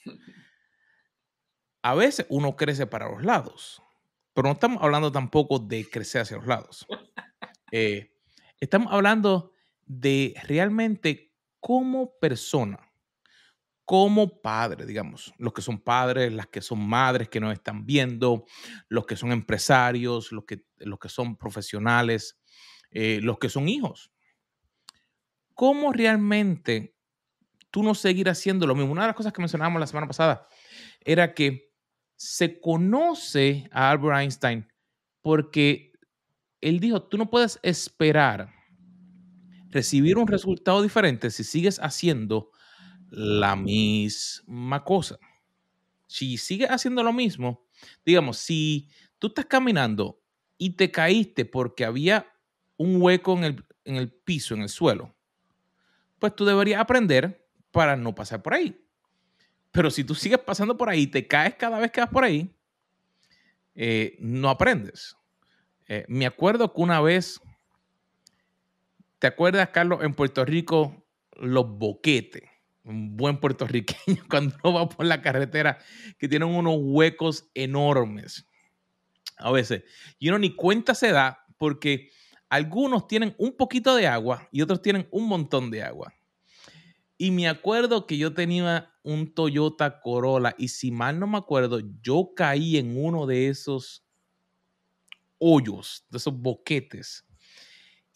A 1.84 1.94
veces 1.94 2.25
uno 2.29 2.56
crece 2.56 2.88
para 2.88 3.08
los 3.08 3.24
lados, 3.24 3.84
pero 4.34 4.48
no 4.48 4.53
estamos 4.53 4.82
hablando 4.82 5.12
tampoco 5.12 5.60
de 5.60 5.88
crecer 5.88 6.24
hacia 6.24 6.38
los 6.38 6.48
lados. 6.48 6.88
Eh, 7.72 8.15
estamos 8.62 8.94
hablando 8.94 9.51
de 9.86 10.34
realmente 10.48 11.36
como 11.60 12.17
persona, 12.17 12.87
como 13.88 14.44
padre, 14.44 14.86
digamos, 14.86 15.34
los 15.39 15.51
que 15.53 15.63
son 15.63 15.79
padres, 15.79 16.32
las 16.32 16.46
que 16.46 16.62
son 16.62 16.88
madres 16.88 17.29
que 17.29 17.39
nos 17.39 17.53
están 17.53 17.88
viendo, 17.88 18.46
los 18.88 19.08
que 19.08 19.15
son 19.15 19.32
empresarios, 19.32 20.32
los 20.32 20.44
que, 20.44 20.65
los 20.77 21.00
que 21.00 21.10
son 21.10 21.38
profesionales, 21.38 22.38
eh, 22.91 23.20
los 23.24 23.39
que 23.39 23.50
son 23.50 23.67
hijos. 23.67 24.12
¿cómo 25.58 25.91
realmente 25.91 26.96
tú 27.72 27.82
no 27.82 27.96
seguir 27.96 28.29
haciendo 28.29 28.67
lo 28.67 28.75
mismo? 28.75 28.91
Una 28.91 29.01
de 29.01 29.08
las 29.08 29.15
cosas 29.15 29.34
que 29.34 29.41
mencionábamos 29.41 29.79
la 29.79 29.88
semana 29.88 30.06
pasada 30.06 30.48
era 31.03 31.34
que 31.34 31.74
se 32.15 32.62
conoce 32.62 33.67
a 33.72 33.89
Albert 33.89 34.20
Einstein 34.20 34.72
porque 35.22 35.94
él 36.62 36.79
dijo, 36.79 37.01
tú 37.01 37.17
no 37.17 37.32
puedes 37.32 37.60
esperar 37.63 38.53
recibir 39.70 40.17
un 40.17 40.27
resultado 40.27 40.84
diferente 40.84 41.32
si 41.32 41.44
sigues 41.44 41.79
haciendo 41.79 42.51
la 43.09 43.55
misma 43.55 44.83
cosa. 44.83 45.17
Si 46.07 46.37
sigues 46.37 46.69
haciendo 46.69 47.03
lo 47.03 47.13
mismo, 47.13 47.65
digamos, 48.05 48.37
si 48.37 48.89
tú 49.19 49.27
estás 49.27 49.45
caminando 49.45 50.21
y 50.57 50.71
te 50.71 50.91
caíste 50.91 51.45
porque 51.45 51.85
había 51.85 52.25
un 52.77 53.01
hueco 53.01 53.37
en 53.37 53.43
el, 53.43 53.65
en 53.85 53.95
el 53.95 54.11
piso, 54.11 54.55
en 54.55 54.61
el 54.61 54.69
suelo, 54.69 55.15
pues 56.19 56.35
tú 56.35 56.45
deberías 56.45 56.81
aprender 56.81 57.47
para 57.71 57.95
no 57.95 58.15
pasar 58.15 58.41
por 58.41 58.53
ahí. 58.53 58.83
Pero 59.71 59.91
si 59.91 60.03
tú 60.03 60.15
sigues 60.15 60.39
pasando 60.39 60.77
por 60.77 60.89
ahí 60.89 61.07
te 61.07 61.27
caes 61.27 61.55
cada 61.55 61.79
vez 61.79 61.91
que 61.91 62.01
vas 62.01 62.09
por 62.09 62.23
ahí, 62.23 62.55
eh, 63.75 64.17
no 64.19 64.49
aprendes. 64.49 65.15
Eh, 65.87 66.05
me 66.07 66.25
acuerdo 66.25 66.73
que 66.73 66.81
una 66.81 66.99
vez, 66.99 67.39
¿te 69.19 69.27
acuerdas, 69.27 69.69
Carlos, 69.69 70.03
en 70.03 70.13
Puerto 70.13 70.43
Rico, 70.43 71.05
los 71.33 71.69
boquetes? 71.77 72.56
Un 72.88 73.15
buen 73.15 73.39
puertorriqueño 73.39 74.24
cuando 74.29 74.74
va 74.74 74.89
por 74.89 75.06
la 75.06 75.22
carretera 75.22 75.77
que 76.17 76.27
tienen 76.27 76.50
unos 76.50 76.75
huecos 76.79 77.50
enormes. 77.53 78.48
A 79.38 79.51
veces. 79.51 79.84
Y 80.17 80.29
uno 80.29 80.39
ni 80.39 80.56
cuenta 80.56 80.96
se 80.96 81.12
da 81.12 81.46
porque 81.58 82.10
algunos 82.50 83.08
tienen 83.08 83.36
un 83.38 83.56
poquito 83.56 83.96
de 83.96 84.08
agua 84.08 84.48
y 84.51 84.62
otros 84.62 84.82
tienen 84.82 85.08
un 85.12 85.27
montón 85.27 85.70
de 85.70 85.84
agua. 85.84 86.13
Y 87.17 87.32
me 87.32 87.48
acuerdo 87.48 88.06
que 88.06 88.17
yo 88.17 88.34
tenía 88.34 88.94
un 89.03 89.34
Toyota 89.34 90.01
Corolla 90.01 90.56
y 90.58 90.67
si 90.67 90.91
mal 90.91 91.20
no 91.20 91.27
me 91.27 91.38
acuerdo, 91.38 91.79
yo 92.01 92.32
caí 92.36 92.77
en 92.77 93.03
uno 93.03 93.25
de 93.25 93.48
esos 93.48 94.06
hoyos, 95.39 96.06
de 96.10 96.17
esos 96.17 96.34
boquetes. 96.34 97.25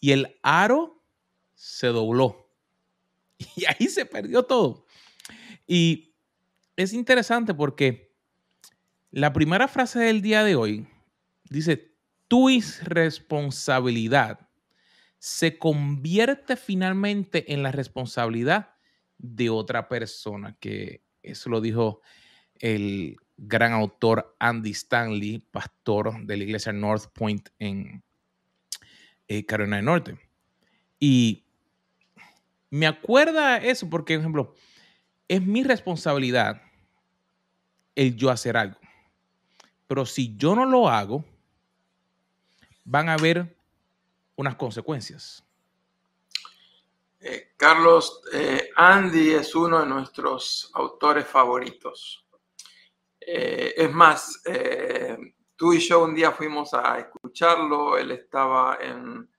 Y 0.00 0.12
el 0.12 0.38
aro 0.42 1.02
se 1.54 1.88
dobló. 1.88 2.41
Y 3.56 3.64
ahí 3.66 3.88
se 3.88 4.06
perdió 4.06 4.44
todo. 4.44 4.86
Y 5.66 6.14
es 6.76 6.92
interesante 6.92 7.54
porque 7.54 8.14
la 9.10 9.32
primera 9.32 9.68
frase 9.68 10.00
del 10.00 10.22
día 10.22 10.44
de 10.44 10.56
hoy 10.56 10.86
dice, 11.48 11.94
tu 12.28 12.48
irresponsabilidad 12.48 14.48
se 15.18 15.58
convierte 15.58 16.56
finalmente 16.56 17.52
en 17.52 17.62
la 17.62 17.70
responsabilidad 17.70 18.74
de 19.18 19.50
otra 19.50 19.88
persona, 19.88 20.56
que 20.58 21.04
eso 21.22 21.50
lo 21.50 21.60
dijo 21.60 22.00
el 22.58 23.16
gran 23.36 23.72
autor 23.72 24.34
Andy 24.38 24.70
Stanley, 24.70 25.38
pastor 25.50 26.26
de 26.26 26.36
la 26.36 26.44
iglesia 26.44 26.72
North 26.72 27.12
Point 27.12 27.50
en 27.58 28.02
eh, 29.28 29.44
Carolina 29.44 29.76
del 29.76 29.84
Norte. 29.84 30.18
Y 30.98 31.44
me 32.72 32.86
acuerda 32.86 33.58
eso 33.58 33.88
porque, 33.90 34.14
por 34.14 34.20
ejemplo, 34.20 34.54
es 35.28 35.42
mi 35.42 35.62
responsabilidad 35.62 36.62
el 37.94 38.16
yo 38.16 38.30
hacer 38.30 38.56
algo. 38.56 38.78
Pero 39.86 40.06
si 40.06 40.34
yo 40.38 40.56
no 40.56 40.64
lo 40.64 40.88
hago, 40.88 41.22
van 42.82 43.10
a 43.10 43.12
haber 43.12 43.54
unas 44.36 44.56
consecuencias. 44.56 45.44
Eh, 47.20 47.52
Carlos, 47.58 48.22
eh, 48.32 48.70
Andy 48.74 49.32
es 49.32 49.54
uno 49.54 49.80
de 49.80 49.86
nuestros 49.86 50.70
autores 50.72 51.26
favoritos. 51.26 52.26
Eh, 53.20 53.74
es 53.76 53.92
más, 53.92 54.42
tú 55.56 55.74
y 55.74 55.78
yo 55.78 56.04
un 56.04 56.14
día 56.14 56.32
fuimos 56.32 56.72
a 56.72 56.98
escucharlo, 56.98 57.98
él 57.98 58.12
estaba 58.12 58.78
en 58.80 59.30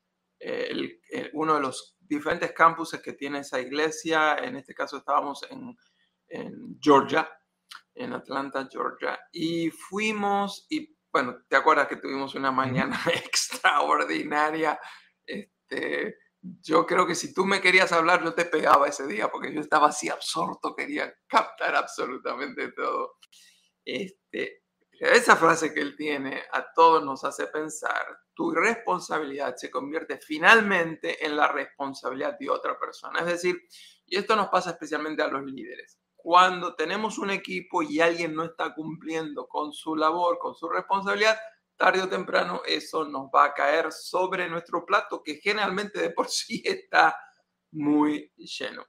uno 1.34 1.56
de 1.56 1.62
los 1.62 1.98
diferentes 2.00 2.52
campuses 2.52 3.02
que 3.02 3.14
tiene 3.14 3.40
esa 3.40 3.60
iglesia, 3.60 4.36
en 4.36 4.58
este 4.58 4.74
caso 4.74 4.98
estábamos 4.98 5.46
en, 5.50 5.76
en 6.28 6.78
Georgia, 6.82 7.30
en 7.96 8.14
Atlanta, 8.14 8.68
Georgia, 8.72 9.20
y 9.32 9.70
fuimos 9.70 10.66
y 10.70 10.94
bueno, 11.14 11.38
¿te 11.48 11.56
acuerdas 11.56 11.88
que 11.88 11.98
tuvimos 11.98 12.34
una 12.34 12.52
mañana 12.52 13.00
extraordinaria? 13.14 14.80
Este, 15.26 16.18
yo 16.42 16.88
creo 16.88 17.06
que 17.06 17.14
si 17.14 17.34
tú 17.34 17.46
me 17.46 17.62
querías 17.62 17.92
hablar, 17.92 18.24
yo 18.24 18.34
te 18.34 18.46
pegaba 18.46 18.88
ese 18.88 19.06
día 19.06 19.30
porque 19.30 19.54
yo 19.54 19.62
estaba 19.62 19.90
así 19.90 20.10
absorto, 20.10 20.76
quería 20.76 21.14
captar 21.28 21.76
absolutamente 21.76 22.72
todo. 22.72 23.18
Este, 23.86 24.63
esa 25.12 25.36
frase 25.36 25.74
que 25.74 25.82
él 25.82 25.96
tiene 25.96 26.44
a 26.52 26.72
todos 26.74 27.04
nos 27.04 27.24
hace 27.24 27.48
pensar, 27.48 28.06
tu 28.34 28.52
responsabilidad 28.52 29.56
se 29.56 29.70
convierte 29.70 30.18
finalmente 30.20 31.26
en 31.26 31.36
la 31.36 31.52
responsabilidad 31.52 32.38
de 32.40 32.50
otra 32.50 32.80
persona. 32.80 33.20
Es 33.20 33.26
decir, 33.26 33.58
y 34.06 34.18
esto 34.18 34.36
nos 34.36 34.50
pasa 34.50 34.72
especialmente 34.72 35.22
a 35.22 35.28
los 35.28 35.44
líderes 35.44 36.00
cuando 36.24 36.74
tenemos 36.74 37.18
un 37.18 37.32
equipo 37.32 37.84
y 37.84 38.00
alguien 38.00 38.34
no 38.34 38.46
está 38.46 38.74
cumpliendo 38.74 39.46
con 39.46 39.74
su 39.74 39.94
labor, 39.94 40.40
con 40.40 40.56
su 40.56 40.70
responsabilidad, 40.70 41.38
tarde 41.76 42.02
o 42.02 42.08
temprano 42.08 42.62
eso 42.66 43.04
nos 43.04 43.24
va 43.24 43.44
a 43.44 43.54
caer 43.54 43.92
sobre 43.92 44.48
nuestro 44.48 44.86
plato 44.86 45.22
que 45.22 45.36
generalmente 45.36 46.00
de 46.00 46.12
por 46.12 46.30
sí 46.30 46.64
está 46.64 47.14
muy 47.72 48.32
lleno. 48.38 48.86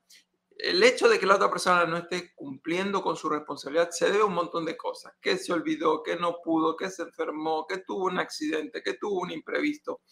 El 0.56 0.82
hecho 0.82 1.08
de 1.08 1.18
que 1.18 1.26
la 1.26 1.36
otra 1.36 1.50
persona 1.50 1.84
no 1.84 1.96
esté 1.96 2.32
cumpliendo 2.34 3.02
con 3.02 3.16
su 3.16 3.28
responsabilidad 3.28 3.90
se 3.90 4.10
debe 4.10 4.22
a 4.22 4.26
un 4.26 4.34
montón 4.34 4.64
de 4.64 4.76
cosas, 4.76 5.12
que 5.20 5.36
se 5.36 5.52
olvidó, 5.52 6.02
que 6.02 6.16
no 6.16 6.36
pudo, 6.42 6.76
que 6.76 6.90
se 6.90 7.02
enfermó, 7.02 7.66
que 7.66 7.78
tuvo 7.78 8.06
un 8.06 8.18
accidente, 8.18 8.82
que 8.82 8.94
tuvo 8.94 9.20
un 9.20 9.32
imprevisto. 9.32 10.02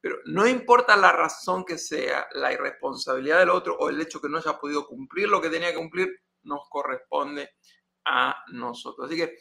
Pero 0.00 0.18
no 0.26 0.46
importa 0.46 0.96
la 0.96 1.12
razón 1.12 1.64
que 1.64 1.78
sea, 1.78 2.26
la 2.32 2.52
irresponsabilidad 2.52 3.40
del 3.40 3.50
otro 3.50 3.76
o 3.78 3.88
el 3.88 4.00
hecho 4.00 4.20
que 4.20 4.28
no 4.28 4.38
haya 4.38 4.58
podido 4.58 4.86
cumplir 4.86 5.28
lo 5.28 5.40
que 5.40 5.50
tenía 5.50 5.70
que 5.70 5.78
cumplir, 5.78 6.08
nos 6.42 6.68
corresponde 6.68 7.50
a 8.04 8.44
nosotros. 8.52 9.06
Así 9.06 9.16
que 9.16 9.36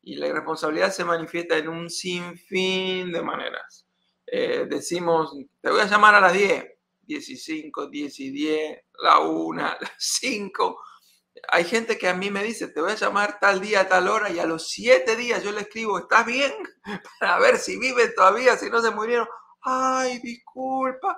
Y 0.00 0.14
la 0.16 0.28
irresponsabilidad 0.28 0.92
se 0.92 1.04
manifiesta 1.04 1.58
en 1.58 1.68
un 1.68 1.90
sinfín 1.90 3.12
de 3.12 3.22
maneras. 3.22 3.81
Eh, 4.34 4.66
decimos, 4.66 5.36
te 5.60 5.70
voy 5.70 5.80
a 5.82 5.86
llamar 5.86 6.14
a 6.14 6.20
las 6.20 6.32
10, 6.32 6.64
15, 7.06 7.70
10 7.90 8.20
y 8.20 8.30
10, 8.30 8.80
la 9.02 9.18
1, 9.18 9.62
las 9.80 9.92
5. 9.98 10.82
Hay 11.48 11.64
gente 11.64 11.98
que 11.98 12.08
a 12.08 12.14
mí 12.14 12.30
me 12.30 12.42
dice, 12.42 12.68
te 12.68 12.80
voy 12.80 12.92
a 12.92 12.96
llamar 12.96 13.38
tal 13.38 13.60
día, 13.60 13.86
tal 13.86 14.08
hora, 14.08 14.30
y 14.30 14.38
a 14.38 14.46
los 14.46 14.70
7 14.70 15.16
días 15.16 15.42
yo 15.42 15.52
le 15.52 15.60
escribo, 15.60 15.98
¿estás 15.98 16.24
bien? 16.24 16.50
Para 17.20 17.38
ver 17.40 17.58
si 17.58 17.78
viven 17.78 18.14
todavía, 18.14 18.56
si 18.56 18.70
no 18.70 18.80
se 18.80 18.90
murieron. 18.90 19.28
Ay, 19.60 20.18
disculpa. 20.20 21.14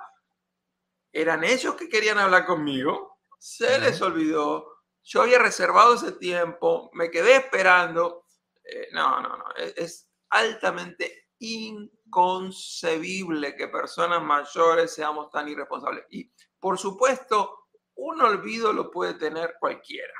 ¿Eran 1.12 1.44
ellos 1.44 1.76
que 1.76 1.88
querían 1.88 2.18
hablar 2.18 2.46
conmigo? 2.46 3.14
se 3.44 3.78
les 3.78 4.00
olvidó, 4.00 4.80
yo 5.02 5.20
había 5.20 5.38
reservado 5.38 5.94
ese 5.94 6.12
tiempo, 6.12 6.88
me 6.94 7.10
quedé 7.10 7.36
esperando. 7.36 8.24
Eh, 8.64 8.88
no, 8.92 9.20
no, 9.20 9.36
no, 9.36 9.44
es, 9.54 9.74
es, 9.76 10.08
altamente 10.30 11.23
inconcebible 11.38 13.56
que 13.56 13.68
personas 13.68 14.22
mayores 14.22 14.94
seamos 14.94 15.30
tan 15.30 15.48
irresponsables. 15.48 16.04
Y 16.10 16.30
por 16.58 16.78
supuesto, 16.78 17.68
un 17.96 18.20
olvido 18.20 18.72
lo 18.72 18.90
puede 18.90 19.14
tener 19.14 19.54
cualquiera. 19.60 20.12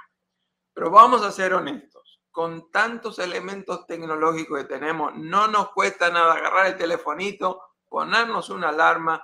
Pero 0.72 0.90
vamos 0.90 1.22
a 1.22 1.30
ser 1.30 1.54
honestos, 1.54 2.20
con 2.30 2.70
tantos 2.70 3.18
elementos 3.18 3.86
tecnológicos 3.86 4.58
que 4.58 4.68
tenemos, 4.68 5.14
no 5.16 5.48
nos 5.48 5.70
cuesta 5.70 6.10
nada 6.10 6.34
agarrar 6.34 6.66
el 6.66 6.76
telefonito, 6.76 7.62
ponernos 7.88 8.50
una 8.50 8.70
alarma, 8.70 9.22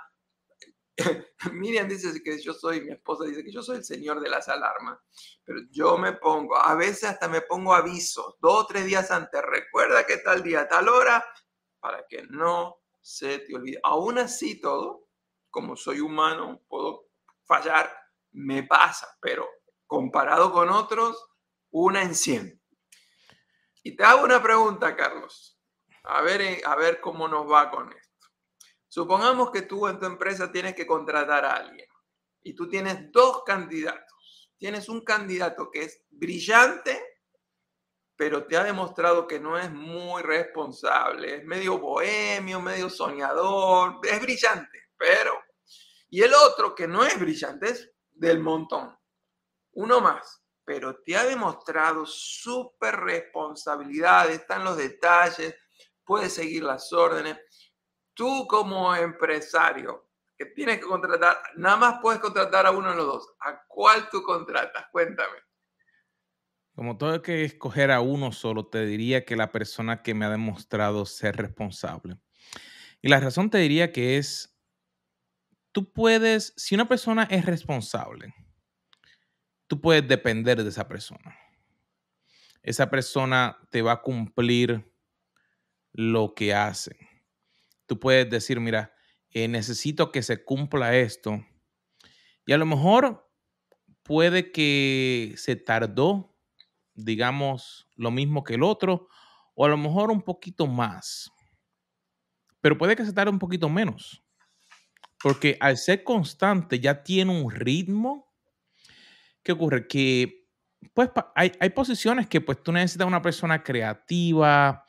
Miriam 1.52 1.88
dice 1.88 2.22
que 2.22 2.40
yo 2.40 2.52
soy, 2.52 2.82
mi 2.82 2.92
esposa 2.92 3.24
dice 3.24 3.44
que 3.44 3.52
yo 3.52 3.62
soy 3.62 3.78
el 3.78 3.84
señor 3.84 4.20
de 4.20 4.28
las 4.28 4.48
alarmas, 4.48 4.98
pero 5.44 5.60
yo 5.70 5.98
me 5.98 6.12
pongo, 6.14 6.56
a 6.56 6.74
veces 6.74 7.04
hasta 7.04 7.28
me 7.28 7.40
pongo 7.40 7.74
avisos, 7.74 8.36
dos 8.40 8.64
o 8.64 8.66
tres 8.66 8.84
días 8.84 9.10
antes, 9.10 9.40
recuerda 9.42 10.04
que 10.04 10.18
tal 10.18 10.42
día, 10.42 10.68
tal 10.68 10.88
hora, 10.88 11.24
para 11.80 12.06
que 12.08 12.22
no 12.28 12.80
se 13.00 13.38
te 13.40 13.54
olvide. 13.54 13.80
Aún 13.82 14.18
así 14.18 14.60
todo, 14.60 15.08
como 15.50 15.76
soy 15.76 16.00
humano, 16.00 16.62
puedo 16.68 17.06
fallar, 17.44 17.90
me 18.32 18.62
pasa, 18.62 19.08
pero 19.20 19.48
comparado 19.86 20.52
con 20.52 20.68
otros, 20.68 21.28
una 21.70 22.02
en 22.02 22.14
cien. 22.14 22.62
Y 23.82 23.96
te 23.96 24.04
hago 24.04 24.24
una 24.24 24.42
pregunta, 24.42 24.94
Carlos, 24.94 25.58
a 26.04 26.22
ver, 26.22 26.40
eh, 26.42 26.62
a 26.64 26.76
ver 26.76 27.00
cómo 27.00 27.26
nos 27.26 27.50
va 27.50 27.70
con 27.70 27.92
esto. 27.92 28.28
Supongamos 28.88 29.50
que 29.50 29.62
tú 29.62 29.86
en 29.88 29.98
tu 29.98 30.06
empresa 30.06 30.52
tienes 30.52 30.74
que 30.74 30.86
contratar 30.86 31.44
a 31.44 31.54
alguien 31.54 31.86
y 32.42 32.54
tú 32.54 32.68
tienes 32.68 33.10
dos 33.12 33.42
candidatos. 33.44 34.52
Tienes 34.58 34.88
un 34.88 35.04
candidato 35.04 35.70
que 35.70 35.84
es 35.84 36.04
brillante, 36.10 37.09
pero 38.20 38.44
te 38.44 38.54
ha 38.54 38.64
demostrado 38.64 39.26
que 39.26 39.40
no 39.40 39.56
es 39.56 39.72
muy 39.72 40.20
responsable, 40.20 41.36
es 41.36 41.44
medio 41.46 41.78
bohemio, 41.78 42.60
medio 42.60 42.90
soñador, 42.90 43.98
es 44.02 44.20
brillante, 44.20 44.90
pero... 44.98 45.32
Y 46.10 46.20
el 46.20 46.34
otro 46.34 46.74
que 46.74 46.86
no 46.86 47.02
es 47.02 47.18
brillante, 47.18 47.70
es 47.70 47.90
del 48.10 48.40
montón. 48.40 48.94
Uno 49.72 50.02
más, 50.02 50.44
pero 50.66 51.00
te 51.00 51.16
ha 51.16 51.24
demostrado 51.24 52.04
súper 52.04 52.96
responsabilidad, 52.96 54.30
está 54.30 54.56
en 54.56 54.64
los 54.64 54.76
detalles, 54.76 55.56
puede 56.04 56.28
seguir 56.28 56.62
las 56.62 56.92
órdenes 56.92 57.38
tú 58.12 58.46
como 58.46 58.94
empresario 58.94 60.10
que 60.36 60.44
tienes 60.44 60.78
que 60.78 60.86
contratar, 60.86 61.40
nada 61.56 61.76
más 61.78 61.94
puedes 62.02 62.20
contratar 62.20 62.66
a 62.66 62.70
uno 62.70 62.90
de 62.90 62.96
los 62.96 63.06
dos. 63.06 63.34
¿A 63.40 63.64
cuál 63.66 64.10
tú 64.10 64.22
contratas? 64.22 64.88
Cuéntame. 64.92 65.38
Como 66.74 66.96
todo 66.96 67.22
que 67.22 67.44
escoger 67.44 67.90
a 67.90 68.00
uno 68.00 68.32
solo, 68.32 68.66
te 68.66 68.86
diría 68.86 69.24
que 69.24 69.36
la 69.36 69.52
persona 69.52 70.02
que 70.02 70.14
me 70.14 70.24
ha 70.24 70.30
demostrado 70.30 71.04
ser 71.04 71.36
responsable. 71.36 72.16
Y 73.02 73.08
la 73.08 73.20
razón 73.20 73.50
te 73.50 73.58
diría 73.58 73.92
que 73.92 74.16
es, 74.16 74.56
tú 75.72 75.92
puedes, 75.92 76.54
si 76.56 76.74
una 76.74 76.88
persona 76.88 77.24
es 77.30 77.44
responsable, 77.44 78.34
tú 79.66 79.80
puedes 79.80 80.06
depender 80.06 80.62
de 80.62 80.68
esa 80.68 80.88
persona. 80.88 81.36
Esa 82.62 82.90
persona 82.90 83.58
te 83.70 83.82
va 83.82 83.92
a 83.92 84.02
cumplir 84.02 84.90
lo 85.92 86.34
que 86.34 86.54
hace 86.54 87.10
tú 87.90 87.98
puedes 87.98 88.30
decir, 88.30 88.60
mira, 88.60 88.94
eh, 89.32 89.48
necesito 89.48 90.12
que 90.12 90.22
se 90.22 90.44
cumpla 90.44 90.96
esto. 90.96 91.44
Y 92.46 92.52
a 92.52 92.56
lo 92.56 92.64
mejor 92.64 93.28
puede 94.04 94.52
que 94.52 95.34
se 95.36 95.56
tardó, 95.56 96.29
digamos, 96.94 97.88
lo 97.96 98.10
mismo 98.10 98.44
que 98.44 98.54
el 98.54 98.62
otro, 98.62 99.08
o 99.54 99.64
a 99.64 99.68
lo 99.68 99.76
mejor 99.76 100.10
un 100.10 100.22
poquito 100.22 100.66
más. 100.66 101.30
Pero 102.60 102.76
puede 102.76 102.96
que 102.96 103.04
se 103.04 103.12
tarde 103.12 103.30
un 103.30 103.38
poquito 103.38 103.68
menos. 103.68 104.22
Porque 105.22 105.56
al 105.60 105.76
ser 105.76 106.02
constante 106.02 106.80
ya 106.80 107.02
tiene 107.02 107.38
un 107.38 107.50
ritmo. 107.50 108.32
¿Qué 109.42 109.52
ocurre? 109.52 109.86
Que 109.86 110.46
pues 110.94 111.10
hay, 111.34 111.52
hay 111.60 111.70
posiciones 111.70 112.26
que 112.26 112.40
pues 112.40 112.62
tú 112.62 112.72
necesitas 112.72 113.06
una 113.06 113.20
persona 113.20 113.62
creativa, 113.62 114.84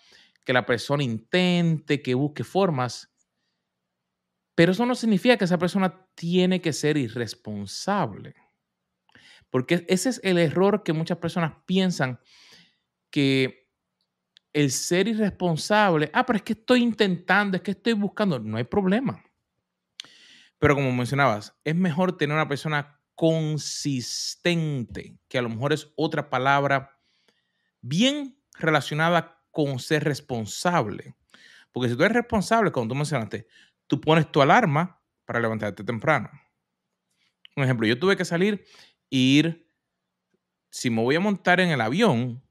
que 0.46 0.54
la 0.54 0.66
persona 0.66 1.04
intente, 1.04 2.02
que 2.02 2.14
busque 2.14 2.44
formas, 2.44 3.12
pero 4.56 4.74
eso 4.74 4.86
no 4.86 4.96
significa 4.96 5.38
que 5.38 5.46
esa 5.46 5.58
persona 5.58 6.08
tiene 6.16 6.62
que 6.62 6.74
ser 6.74 6.98
irresponsable. 6.98 8.36
Porque 9.52 9.86
ese 9.88 10.10
es 10.10 10.20
el 10.24 10.40
error 10.40 10.82
que 10.84 10.94
muchas 10.94 11.20
personas 11.20 11.54
piensan 11.68 12.20
que 13.12 13.62
el 14.54 14.72
ser 14.72 15.08
irresponsable, 15.08 16.10
ah, 16.14 16.26
pero 16.26 16.38
es 16.38 16.44
que 16.44 16.54
estoy 16.54 16.82
intentando, 16.82 17.58
es 17.58 17.64
que 17.64 17.72
estoy 17.72 17.94
buscando, 17.94 18.40
no 18.40 18.58
hay 18.58 18.64
problema. 18.64 19.24
Pero 20.58 20.76
como 20.76 20.92
mencionabas, 20.92 21.58
es 21.64 21.76
mejor 21.76 22.18
tener 22.18 22.36
una 22.36 22.48
persona 22.48 23.00
consistente, 23.16 25.18
que 25.28 25.38
a 25.38 25.42
lo 25.42 25.50
mejor 25.50 25.74
es 25.74 25.92
otra 25.96 26.30
palabra 26.30 27.00
bien 27.82 28.38
relacionada 28.58 29.44
con 29.52 29.80
ser 29.80 30.04
responsable. 30.04 31.16
Porque 31.72 31.90
si 31.90 31.96
tú 31.96 32.04
eres 32.04 32.16
responsable, 32.16 32.72
como 32.72 32.88
tú 32.88 32.96
mencionaste, 32.96 33.48
tú 33.88 34.02
pones 34.02 34.32
tu 34.32 34.42
alarma 34.42 35.02
para 35.26 35.40
levantarte 35.40 35.84
temprano. 35.84 36.30
Un 37.56 37.64
ejemplo, 37.64 37.88
yo 37.88 38.00
tuve 38.00 38.16
que 38.16 38.26
salir 38.26 38.66
ir, 39.12 39.70
si 40.72 40.90
me 40.90 41.04
voy 41.04 41.16
a 41.16 41.20
montar 41.20 41.60
en 41.60 41.70
el 41.70 41.82
avión, 41.82 42.42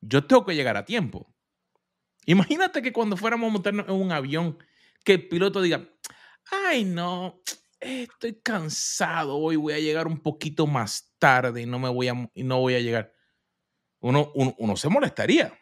yo 0.00 0.26
tengo 0.26 0.46
que 0.46 0.54
llegar 0.54 0.78
a 0.78 0.86
tiempo. 0.86 1.34
Imagínate 2.24 2.80
que 2.80 2.92
cuando 2.92 3.16
fuéramos 3.16 3.48
a 3.48 3.52
montarnos 3.52 3.88
en 3.88 3.94
un 3.94 4.12
avión, 4.12 4.58
que 5.04 5.14
el 5.14 5.28
piloto 5.28 5.60
diga, 5.60 5.86
ay 6.50 6.84
no, 6.84 7.42
estoy 7.80 8.40
cansado, 8.40 9.36
hoy 9.36 9.56
voy 9.56 9.74
a 9.74 9.80
llegar 9.80 10.06
un 10.06 10.20
poquito 10.20 10.66
más 10.66 11.14
tarde 11.18 11.62
y 11.62 11.66
no, 11.66 11.78
me 11.78 11.88
voy, 11.88 12.08
a, 12.08 12.30
y 12.34 12.44
no 12.44 12.60
voy 12.60 12.74
a 12.76 12.80
llegar. 12.80 13.12
uno, 14.00 14.32
uno 14.34 14.76
se 14.76 14.88
molestaría. 14.88 15.58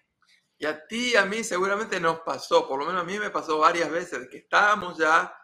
Y 0.58 0.66
a 0.66 0.86
ti 0.86 1.16
a 1.16 1.24
mí 1.26 1.42
seguramente 1.44 2.00
nos 2.00 2.20
pasó, 2.20 2.66
por 2.66 2.78
lo 2.78 2.86
menos 2.86 3.02
a 3.02 3.04
mí 3.04 3.18
me 3.18 3.30
pasó 3.30 3.58
varias 3.58 3.90
veces, 3.90 4.28
que 4.28 4.38
estábamos 4.38 4.98
ya 4.98 5.34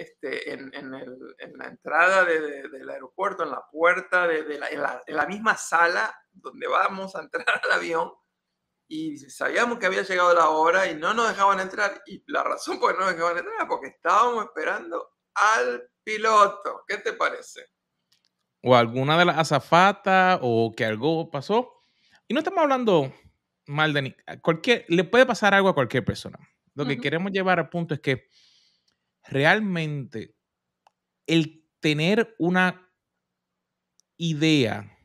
este, 0.00 0.52
en, 0.52 0.74
en, 0.74 0.94
el, 0.94 1.34
en 1.38 1.58
la 1.58 1.66
entrada 1.66 2.24
de, 2.24 2.68
del 2.68 2.88
aeropuerto, 2.88 3.42
en 3.42 3.50
la 3.50 3.62
puerta, 3.70 4.26
de, 4.26 4.58
la, 4.58 5.00
en, 5.06 5.16
la, 5.16 5.26
misma 5.26 5.56
sala 5.56 6.14
donde 6.32 6.66
vamos 6.66 7.14
a 7.14 7.20
entrar 7.20 7.44
al 7.64 7.72
avión, 7.72 8.10
y 8.88 9.18
sabíamos 9.18 9.78
que 9.78 9.86
había 9.86 10.02
llegado 10.02 10.34
la 10.34 10.48
hora 10.48 10.90
y 10.90 10.96
no 10.96 11.14
nos 11.14 11.28
dejaban 11.28 11.60
entrar. 11.60 12.02
Y 12.06 12.24
la 12.26 12.42
razón 12.42 12.80
por 12.80 12.90
qué 12.90 12.98
no 12.98 13.04
nos 13.04 13.14
dejaban 13.14 13.38
entrar 13.38 13.68
porque 13.68 13.88
estábamos 13.88 14.46
esperando 14.46 15.10
al 15.34 15.88
piloto. 16.02 16.82
¿Qué 16.88 16.96
te 16.96 17.12
parece? 17.12 17.66
O 18.62 18.74
alguna 18.74 19.16
de 19.16 19.26
las 19.26 19.38
azafatas 19.38 20.40
o 20.42 20.72
que 20.76 20.84
algo 20.84 21.30
pasó. 21.30 21.72
Y 22.26 22.34
no 22.34 22.40
estamos 22.40 22.62
hablando 22.62 23.12
mal 23.66 23.92
de 23.92 24.16
cualquier, 24.42 24.86
le 24.88 25.04
puede 25.04 25.24
pasar 25.24 25.54
algo 25.54 25.68
a 25.68 25.74
cualquier 25.74 26.04
persona. 26.04 26.38
Lo 26.74 26.84
que 26.84 26.98
queremos 26.98 27.30
llevar 27.30 27.60
al 27.60 27.68
punto 27.68 27.94
es 27.94 28.00
que 28.00 28.28
realmente 29.24 30.34
el 31.26 31.64
tener 31.80 32.34
una 32.38 32.90
idea 34.16 35.00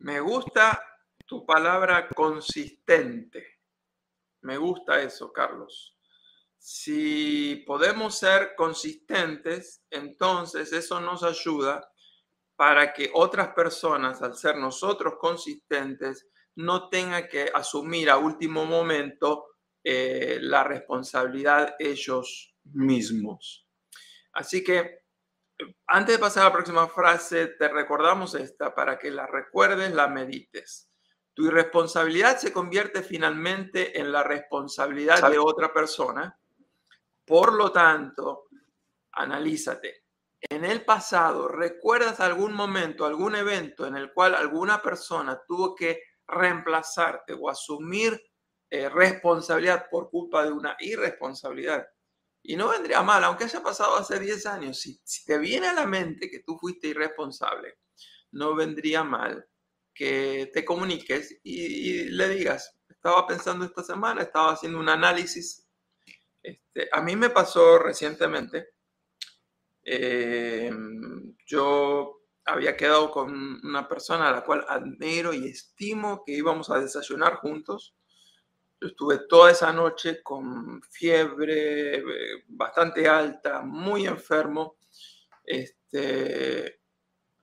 Me 0.00 0.18
gusta 0.18 0.82
tu 1.26 1.44
palabra 1.44 2.08
consistente. 2.08 3.60
Me 4.40 4.56
gusta 4.56 5.02
eso, 5.02 5.30
Carlos. 5.30 5.94
Si 6.56 7.62
podemos 7.66 8.16
ser 8.16 8.54
consistentes, 8.56 9.84
entonces 9.90 10.72
eso 10.72 11.00
nos 11.00 11.22
ayuda 11.22 11.86
para 12.56 12.94
que 12.94 13.10
otras 13.12 13.48
personas, 13.48 14.22
al 14.22 14.34
ser 14.36 14.56
nosotros 14.56 15.14
consistentes, 15.20 16.26
no 16.56 16.88
tengan 16.88 17.28
que 17.28 17.50
asumir 17.54 18.10
a 18.10 18.18
último 18.18 18.64
momento 18.64 19.46
eh, 19.82 20.38
la 20.40 20.64
responsabilidad 20.64 21.74
ellos 21.78 22.54
mismos. 22.64 23.66
Así 24.32 24.62
que 24.62 25.00
antes 25.86 26.16
de 26.16 26.20
pasar 26.20 26.42
a 26.42 26.46
la 26.46 26.52
próxima 26.52 26.88
frase, 26.88 27.48
te 27.48 27.68
recordamos 27.68 28.34
esta 28.34 28.74
para 28.74 28.98
que 28.98 29.10
la 29.10 29.26
recuerdes, 29.26 29.92
la 29.92 30.08
medites. 30.08 30.90
Tu 31.34 31.46
irresponsabilidad 31.46 32.38
se 32.38 32.52
convierte 32.52 33.02
finalmente 33.02 33.98
en 33.98 34.12
la 34.12 34.22
responsabilidad 34.22 35.30
de 35.30 35.38
otra 35.38 35.72
persona. 35.72 36.38
Por 37.24 37.54
lo 37.54 37.72
tanto, 37.72 38.48
analízate. 39.12 40.04
En 40.40 40.64
el 40.64 40.84
pasado, 40.84 41.48
¿recuerdas 41.48 42.20
algún 42.20 42.52
momento, 42.52 43.04
algún 43.04 43.36
evento 43.36 43.86
en 43.86 43.96
el 43.96 44.12
cual 44.12 44.34
alguna 44.34 44.80
persona 44.80 45.40
tuvo 45.46 45.74
que 45.74 46.02
reemplazarte 46.30 47.34
o 47.34 47.48
asumir 47.48 48.20
eh, 48.70 48.88
responsabilidad 48.88 49.86
por 49.90 50.10
culpa 50.10 50.44
de 50.44 50.52
una 50.52 50.76
irresponsabilidad? 50.80 51.86
Y 52.42 52.56
no 52.56 52.68
vendría 52.70 53.02
mal, 53.02 53.22
aunque 53.24 53.44
haya 53.44 53.62
pasado 53.62 53.96
hace 53.96 54.18
10 54.18 54.46
años, 54.46 54.80
si, 54.80 55.00
te 55.24 55.38
viene 55.38 55.68
a 55.68 55.74
la 55.74 55.86
mente 55.86 56.30
que 56.30 56.40
tú 56.40 56.56
fuiste 56.58 56.88
irresponsable, 56.88 57.78
no 58.32 58.54
vendría 58.54 59.04
mal 59.04 59.46
que 59.94 60.50
te 60.52 60.64
comuniques 60.64 61.38
y, 61.42 62.04
le 62.04 62.28
digas, 62.28 62.78
estaba 62.88 63.26
pensando 63.26 63.64
esta 63.64 63.82
semana, 63.82 64.22
estaba 64.22 64.52
haciendo 64.52 64.78
un 64.78 64.88
análisis. 64.88 65.68
Este, 66.42 66.88
a 66.92 67.02
mí 67.02 67.16
me 67.16 67.28
pasó 67.28 67.78
recientemente, 67.78 68.70
eh, 69.82 70.70
yo 71.44 72.19
había 72.52 72.76
quedado 72.76 73.10
con 73.10 73.60
una 73.64 73.88
persona 73.88 74.28
a 74.28 74.32
la 74.32 74.44
cual 74.44 74.64
admiro 74.68 75.32
y 75.32 75.48
estimo 75.48 76.22
que 76.24 76.32
íbamos 76.32 76.70
a 76.70 76.80
desayunar 76.80 77.36
juntos 77.36 77.94
yo 78.80 78.88
estuve 78.88 79.18
toda 79.28 79.50
esa 79.50 79.72
noche 79.74 80.22
con 80.22 80.80
fiebre 80.82 81.96
eh, 81.96 82.02
bastante 82.48 83.06
alta, 83.06 83.60
muy 83.60 84.06
enfermo. 84.06 84.78
Este, 85.44 86.80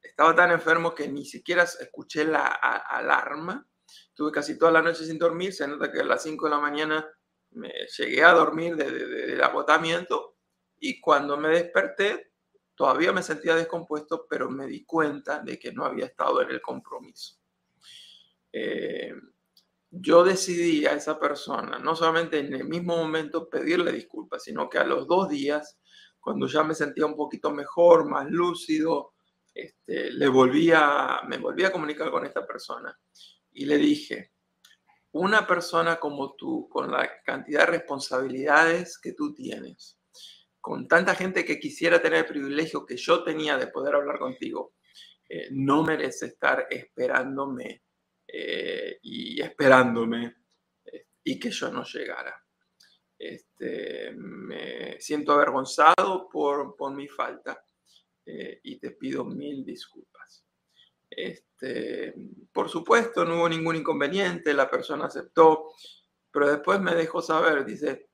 estaba 0.02 0.34
tan 0.34 0.52
enfermo 0.52 0.96
que 0.96 1.08
ni 1.08 1.26
siquiera 1.26 1.64
escuché 1.64 2.26
la 2.26 2.48
alarma. 2.48 3.68
Estuve 3.86 4.32
casi 4.32 4.58
toda 4.58 4.72
la 4.72 4.82
noche 4.82 5.06
sin 5.06 5.20
dormir. 5.20 5.54
Se 5.54 5.68
nota 5.68 5.92
que 5.92 6.00
a 6.00 6.06
las 6.06 6.24
5 6.24 6.46
de 6.46 6.50
la 6.50 6.60
mañana 6.60 7.08
me 7.52 7.72
llegué 7.96 8.24
a 8.24 8.34
dormir 8.34 8.76
del 8.76 9.42
agotamiento 9.44 10.38
y 10.80 11.00
cuando 11.00 11.38
me 11.38 11.50
desperté 11.50 12.32
todavía 12.78 13.12
me 13.12 13.24
sentía 13.24 13.56
descompuesto, 13.56 14.28
pero 14.30 14.52
me 14.52 14.68
di 14.68 14.86
cuenta 14.86 15.40
de 15.40 15.58
que 15.58 15.74
no 15.74 15.84
había 15.84 16.06
estado 16.06 16.44
en 16.44 16.52
el 16.52 16.62
compromiso. 16.62 17.40
Eh, 18.54 19.14
yo 19.90 20.24
decidí 20.24 20.86
a 20.86 20.94
esa 20.94 21.20
persona, 21.20 21.80
no 21.80 21.96
solamente 21.96 22.38
en 22.38 22.54
el 22.54 22.66
mismo 22.66 22.96
momento 22.96 23.50
pedirle 23.50 23.92
disculpas, 23.92 24.44
sino 24.44 24.70
que 24.70 24.78
a 24.78 24.84
los 24.84 25.08
dos 25.08 25.28
días, 25.28 25.80
cuando 26.20 26.46
ya 26.46 26.64
me 26.64 26.76
sentía 26.76 27.08
un 27.08 27.16
poquito 27.16 27.50
mejor, 27.52 28.08
más 28.08 28.30
lúcido, 28.30 29.14
este, 29.56 30.12
le 30.12 30.28
volvía, 30.28 31.22
me 31.28 31.40
volví 31.40 31.64
a 31.66 31.72
comunicar 31.72 32.12
con 32.12 32.26
esta 32.26 32.46
persona 32.46 32.96
y 33.54 33.66
le 33.66 33.78
dije, 33.78 34.34
una 35.14 35.48
persona 35.48 36.00
como 36.00 36.36
tú, 36.36 36.70
con 36.70 36.92
la 36.92 37.10
cantidad 37.24 37.62
de 37.62 37.78
responsabilidades 37.78 39.00
que 39.00 39.14
tú 39.14 39.34
tienes, 39.34 39.97
con 40.68 40.86
tanta 40.86 41.16
gente 41.16 41.46
que 41.46 41.62
quisiera 41.62 42.02
tener 42.02 42.20
el 42.20 42.26
privilegio 42.26 42.86
que 42.86 42.98
yo 42.98 43.24
tenía 43.24 43.56
de 43.56 43.68
poder 43.68 43.96
hablar 43.96 44.20
contigo, 44.20 44.74
eh, 45.30 45.48
no 45.52 45.82
merece 45.82 46.26
estar 46.26 46.68
esperándome 46.70 47.84
eh, 48.28 49.00
y 49.02 49.42
esperándome 49.42 50.36
eh, 50.84 51.06
y 51.24 51.40
que 51.40 51.52
yo 51.52 51.72
no 51.72 51.86
llegara. 51.86 52.36
Este, 53.18 54.12
me 54.12 55.00
siento 55.00 55.32
avergonzado 55.32 56.28
por, 56.30 56.76
por 56.76 56.94
mi 56.94 57.08
falta 57.08 57.64
y 58.62 58.78
te 58.78 58.92
pido 58.92 59.24
mil 59.24 59.64
disculpas. 59.64 60.44
Este, 61.10 62.14
por 62.52 62.68
supuesto, 62.68 63.24
no 63.24 63.38
hubo 63.38 63.48
ningún 63.48 63.78
inconveniente, 63.78 64.54
la 64.54 64.70
persona 64.70 65.06
aceptó, 65.06 65.70
pero 66.30 66.50
después 66.50 66.82
me 66.82 66.94
dejó 66.94 67.22
saber, 67.22 67.64
dice, 67.64 68.07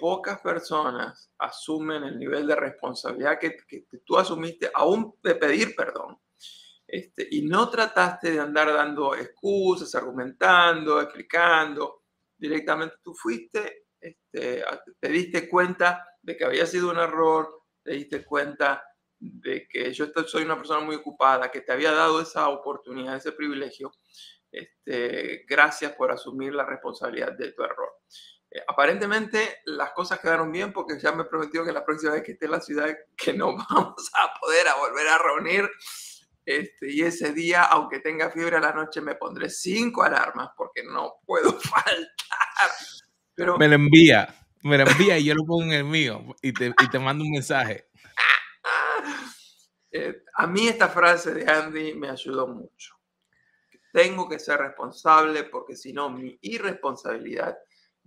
pocas 0.00 0.40
personas 0.40 1.30
asumen 1.38 2.02
el 2.04 2.18
nivel 2.18 2.46
de 2.46 2.56
responsabilidad 2.56 3.38
que, 3.38 3.56
tú 4.04 4.18
asumiste 4.18 4.70
aún 4.74 5.14
de 5.22 5.34
pedir 5.34 5.76
perdón. 5.76 6.18
Este, 6.86 7.28
y 7.30 7.42
no 7.42 7.70
trataste 7.70 8.32
de 8.32 8.40
andar 8.40 8.72
dando 8.72 9.14
excusas, 9.14 9.94
argumentando, 9.94 11.00
explicando. 11.00 12.02
Directamente 12.36 12.96
tú 13.02 13.14
fuiste, 13.14 13.86
este, 14.00 14.64
te 14.98 15.08
diste 15.08 15.48
cuenta 15.48 16.04
de 16.20 16.36
que 16.36 16.44
había 16.44 16.66
sido 16.66 16.90
un 16.90 16.98
error, 16.98 17.62
te 17.84 17.92
diste 17.92 18.24
cuenta 18.24 18.82
de 19.20 19.68
que 19.68 19.92
yo 19.92 20.06
soy 20.26 20.42
una 20.44 20.56
persona 20.56 20.80
muy 20.80 20.96
ocupada, 20.96 21.50
que 21.50 21.60
te 21.60 21.72
había 21.72 21.92
dado 21.92 22.20
esa 22.20 22.48
oportunidad, 22.48 23.16
ese 23.16 23.32
privilegio. 23.32 23.92
Este, 24.50 25.44
gracias 25.46 25.92
por 25.92 26.10
asumir 26.10 26.54
la 26.54 26.64
responsabilidad 26.64 27.32
de 27.32 27.52
tu 27.52 27.62
error. 27.62 27.92
Eh, 28.50 28.62
aparentemente 28.66 29.58
las 29.66 29.92
cosas 29.92 30.18
quedaron 30.18 30.50
bien 30.50 30.72
porque 30.72 30.98
ya 30.98 31.12
me 31.12 31.24
prometió 31.24 31.64
que 31.64 31.72
la 31.72 31.84
próxima 31.84 32.12
vez 32.12 32.24
que 32.24 32.32
esté 32.32 32.46
en 32.46 32.50
la 32.50 32.60
ciudad 32.60 32.88
que 33.16 33.32
no 33.32 33.56
vamos 33.70 34.10
a 34.14 34.38
poder 34.40 34.66
a 34.68 34.74
volver 34.74 35.08
a 35.08 35.18
reunir 35.18 35.70
este, 36.44 36.92
y 36.92 37.02
ese 37.02 37.32
día, 37.32 37.62
aunque 37.62 38.00
tenga 38.00 38.30
fiebre 38.30 38.56
a 38.56 38.60
la 38.60 38.72
noche, 38.72 39.00
me 39.00 39.14
pondré 39.14 39.48
cinco 39.48 40.02
alarmas 40.02 40.50
porque 40.56 40.82
no 40.82 41.20
puedo 41.24 41.52
faltar. 41.60 42.70
Pero... 43.36 43.56
Me 43.56 43.68
lo 43.68 43.76
envía, 43.76 44.34
me 44.64 44.76
lo 44.76 44.84
envía 44.84 45.16
y 45.18 45.26
yo 45.26 45.34
lo 45.34 45.44
pongo 45.44 45.62
en 45.62 45.72
el 45.72 45.84
mío 45.84 46.24
y 46.42 46.52
te, 46.52 46.66
y 46.66 46.90
te 46.90 46.98
mando 46.98 47.24
un 47.24 47.30
mensaje. 47.30 47.88
Eh, 49.92 50.22
a 50.34 50.46
mí 50.46 50.68
esta 50.68 50.86
frase 50.86 51.34
de 51.34 51.50
Andy 51.50 51.94
me 51.94 52.08
ayudó 52.08 52.46
mucho. 52.46 52.94
Tengo 53.92 54.28
que 54.28 54.38
ser 54.38 54.60
responsable 54.60 55.42
porque 55.42 55.74
si 55.74 55.92
no, 55.92 56.08
mi 56.08 56.38
irresponsabilidad 56.42 57.58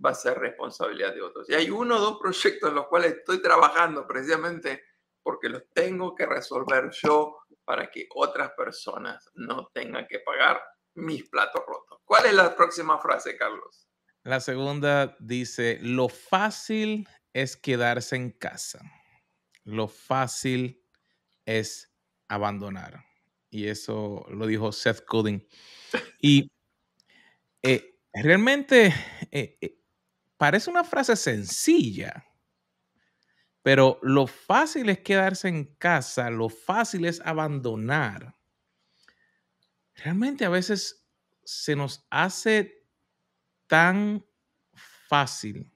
va 0.04 0.10
a 0.10 0.14
ser 0.14 0.38
responsabilidad 0.38 1.14
de 1.14 1.22
otros. 1.22 1.48
Y 1.48 1.54
hay 1.54 1.70
uno 1.70 1.96
o 1.96 2.00
dos 2.00 2.18
proyectos 2.20 2.68
en 2.68 2.74
los 2.74 2.86
cuales 2.86 3.14
estoy 3.14 3.40
trabajando 3.42 4.06
precisamente 4.06 4.84
porque 5.22 5.48
los 5.48 5.62
tengo 5.72 6.14
que 6.14 6.26
resolver 6.26 6.90
yo 6.90 7.38
para 7.64 7.90
que 7.90 8.06
otras 8.14 8.50
personas 8.52 9.30
no 9.34 9.70
tengan 9.72 10.06
que 10.06 10.20
pagar 10.20 10.60
mis 10.94 11.28
platos 11.28 11.62
rotos. 11.66 12.00
¿Cuál 12.04 12.26
es 12.26 12.34
la 12.34 12.54
próxima 12.54 12.98
frase, 12.98 13.36
Carlos? 13.36 13.88
La 14.22 14.40
segunda 14.40 15.16
dice, 15.18 15.78
lo 15.82 16.08
fácil 16.08 17.08
es 17.32 17.56
quedarse 17.56 18.16
en 18.16 18.30
casa. 18.30 18.80
Lo 19.64 19.88
fácil 19.88 20.82
es 21.44 21.92
abandonar. 22.28 23.04
Y 23.50 23.68
eso 23.68 24.26
lo 24.30 24.46
dijo 24.46 24.72
Seth 24.72 25.04
Godin. 25.06 25.46
Y 26.20 26.50
eh, 27.62 27.98
realmente 28.12 28.94
eh, 29.30 29.58
eh, 29.60 29.78
parece 30.36 30.70
una 30.70 30.84
frase 30.84 31.16
sencilla, 31.16 32.24
pero 33.62 33.98
lo 34.02 34.26
fácil 34.26 34.90
es 34.90 35.00
quedarse 35.00 35.48
en 35.48 35.64
casa, 35.76 36.30
lo 36.30 36.48
fácil 36.48 37.06
es 37.06 37.20
abandonar. 37.24 38.34
Realmente 39.96 40.44
a 40.44 40.50
veces 40.50 41.06
se 41.44 41.76
nos 41.76 42.06
hace 42.10 42.84
tan 43.66 44.24
fácil 45.08 45.70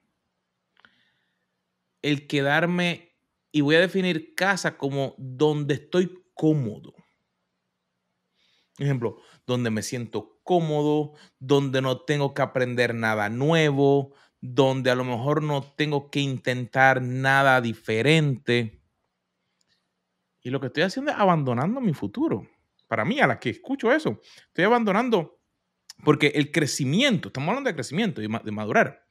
el 2.01 2.27
quedarme, 2.27 3.17
y 3.51 3.61
voy 3.61 3.75
a 3.75 3.79
definir 3.79 4.35
casa 4.35 4.77
como 4.77 5.15
donde 5.17 5.73
estoy 5.75 6.23
cómodo. 6.33 6.93
ejemplo, 8.77 9.17
donde 9.45 9.69
me 9.71 9.81
siento 9.81 10.39
cómodo, 10.43 11.13
donde 11.39 11.81
no 11.81 12.01
tengo 12.01 12.33
que 12.33 12.41
aprender 12.41 12.93
nada 12.95 13.29
nuevo, 13.29 14.13
donde 14.41 14.89
a 14.89 14.95
lo 14.95 15.03
mejor 15.03 15.43
no 15.43 15.63
tengo 15.75 16.09
que 16.09 16.21
intentar 16.21 17.01
nada 17.01 17.59
diferente. 17.61 18.81
Y 20.41 20.49
lo 20.49 20.59
que 20.59 20.67
estoy 20.67 20.83
haciendo 20.83 21.11
es 21.11 21.17
abandonando 21.17 21.81
mi 21.81 21.93
futuro. 21.93 22.47
Para 22.87 23.05
mí, 23.05 23.19
a 23.19 23.27
la 23.27 23.39
que 23.39 23.49
escucho 23.49 23.91
eso, 23.91 24.21
estoy 24.47 24.65
abandonando 24.65 25.37
Porque 26.03 26.27
el 26.27 26.51
crecimiento, 26.51 27.27
estamos 27.27 27.49
hablando 27.49 27.69
de 27.69 27.75
crecimiento 27.75 28.21
y 28.21 28.27
de 28.27 28.51
madurar. 28.51 29.05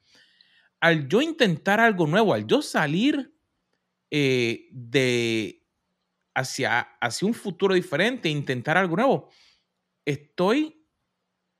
Al 0.79 1.07
yo 1.07 1.21
intentar 1.21 1.79
algo 1.79 2.07
nuevo, 2.07 2.33
al 2.33 2.47
yo 2.47 2.63
salir 2.63 3.35
eh, 4.09 4.69
de 4.71 5.67
hacia, 6.33 6.79
hacia 6.79 7.27
un 7.27 7.35
futuro 7.35 7.75
diferente, 7.75 8.27
intentar 8.29 8.75
algo 8.77 8.95
nuevo, 8.95 9.29
estoy 10.03 10.87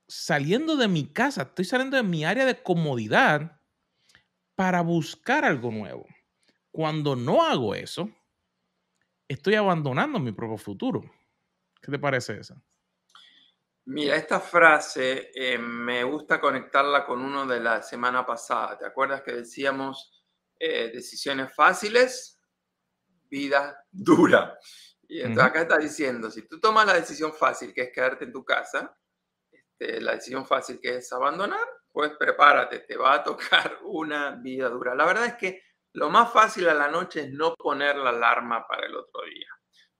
saliendo 0.07 0.75
de 0.77 0.87
mi 0.87 1.13
casa, 1.13 1.43
estoy 1.43 1.65
saliendo 1.65 1.95
de 1.95 2.03
mi 2.03 2.25
área 2.25 2.45
de 2.45 2.63
comodidad 2.63 3.58
para 4.59 4.81
buscar 4.81 5.45
algo 5.45 5.71
nuevo. 5.71 6.05
Cuando 6.69 7.15
no 7.15 7.43
hago 7.43 7.73
eso, 7.73 8.09
estoy 9.25 9.55
abandonando 9.55 10.19
mi 10.19 10.33
propio 10.33 10.57
futuro. 10.57 11.01
¿Qué 11.81 11.89
te 11.89 11.97
parece 11.97 12.41
eso? 12.41 12.61
Mira, 13.85 14.17
esta 14.17 14.41
frase 14.41 15.31
eh, 15.33 15.57
me 15.57 16.03
gusta 16.03 16.41
conectarla 16.41 17.05
con 17.05 17.21
uno 17.21 17.47
de 17.47 17.61
la 17.61 17.81
semana 17.81 18.25
pasada. 18.25 18.77
¿Te 18.77 18.85
acuerdas 18.85 19.21
que 19.21 19.31
decíamos 19.31 20.25
eh, 20.59 20.91
decisiones 20.93 21.55
fáciles, 21.55 22.41
vida 23.29 23.85
dura? 23.89 24.59
Y 25.07 25.21
entonces 25.21 25.45
acá 25.45 25.61
está 25.61 25.77
diciendo, 25.77 26.29
si 26.29 26.41
tú 26.49 26.59
tomas 26.59 26.85
la 26.85 26.95
decisión 26.95 27.31
fácil, 27.31 27.73
que 27.73 27.83
es 27.83 27.91
quedarte 27.93 28.25
en 28.25 28.33
tu 28.33 28.43
casa, 28.43 28.93
este, 29.49 30.01
la 30.01 30.15
decisión 30.15 30.45
fácil 30.45 30.81
que 30.81 30.97
es 30.97 31.13
abandonar, 31.13 31.65
pues 31.91 32.11
prepárate, 32.17 32.79
te 32.79 32.97
va 32.97 33.15
a 33.15 33.23
tocar 33.23 33.79
una 33.83 34.31
vida 34.31 34.69
dura. 34.69 34.95
La 34.95 35.05
verdad 35.05 35.25
es 35.25 35.35
que 35.35 35.63
lo 35.93 36.09
más 36.09 36.31
fácil 36.31 36.69
a 36.69 36.73
la 36.73 36.89
noche 36.89 37.21
es 37.21 37.31
no 37.31 37.55
poner 37.55 37.95
la 37.97 38.09
alarma 38.09 38.65
para 38.67 38.85
el 38.85 38.95
otro 38.95 39.21
día. 39.23 39.47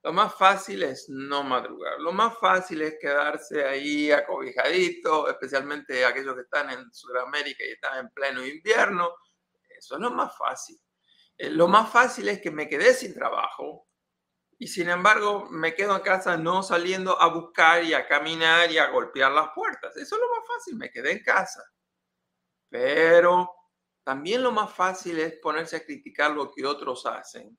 Lo 0.01 0.13
más 0.13 0.33
fácil 0.35 0.83
es 0.83 1.09
no 1.09 1.43
madrugar. 1.43 1.99
Lo 1.99 2.13
más 2.13 2.37
fácil 2.37 2.81
es 2.83 2.97
quedarse 3.01 3.65
ahí 3.65 4.11
acobijadito, 4.11 5.27
especialmente 5.27 6.05
aquellos 6.05 6.35
que 6.35 6.41
están 6.41 6.69
en 6.69 6.93
Sudamérica 6.93 7.65
y 7.65 7.71
están 7.71 7.99
en 7.99 8.09
pleno 8.11 8.45
invierno. 8.45 9.13
Eso 9.67 9.95
es 9.95 10.01
lo 10.01 10.11
más 10.11 10.37
fácil. 10.37 10.79
Eh, 11.37 11.49
lo 11.49 11.67
más 11.67 11.91
fácil 11.91 12.29
es 12.29 12.39
que 12.39 12.51
me 12.51 12.69
quedé 12.69 12.93
sin 12.93 13.13
trabajo 13.13 13.87
y 14.57 14.67
sin 14.67 14.89
embargo 14.89 15.47
me 15.49 15.73
quedo 15.73 15.95
en 15.95 16.01
casa 16.01 16.37
no 16.37 16.63
saliendo 16.63 17.19
a 17.21 17.27
buscar 17.27 17.83
y 17.83 17.93
a 17.93 18.07
caminar 18.07 18.71
y 18.71 18.77
a 18.77 18.89
golpear 18.91 19.31
las 19.31 19.49
puertas. 19.55 19.95
Eso 19.97 20.15
es 20.15 20.21
lo 20.21 20.29
más 20.29 20.47
fácil, 20.47 20.77
me 20.77 20.91
quedé 20.91 21.11
en 21.13 21.23
casa. 21.23 21.63
Pero 22.69 23.51
también 24.03 24.43
lo 24.43 24.51
más 24.51 24.73
fácil 24.73 25.19
es 25.19 25.39
ponerse 25.41 25.77
a 25.77 25.85
criticar 25.85 26.31
lo 26.31 26.51
que 26.51 26.65
otros 26.65 27.05
hacen 27.05 27.57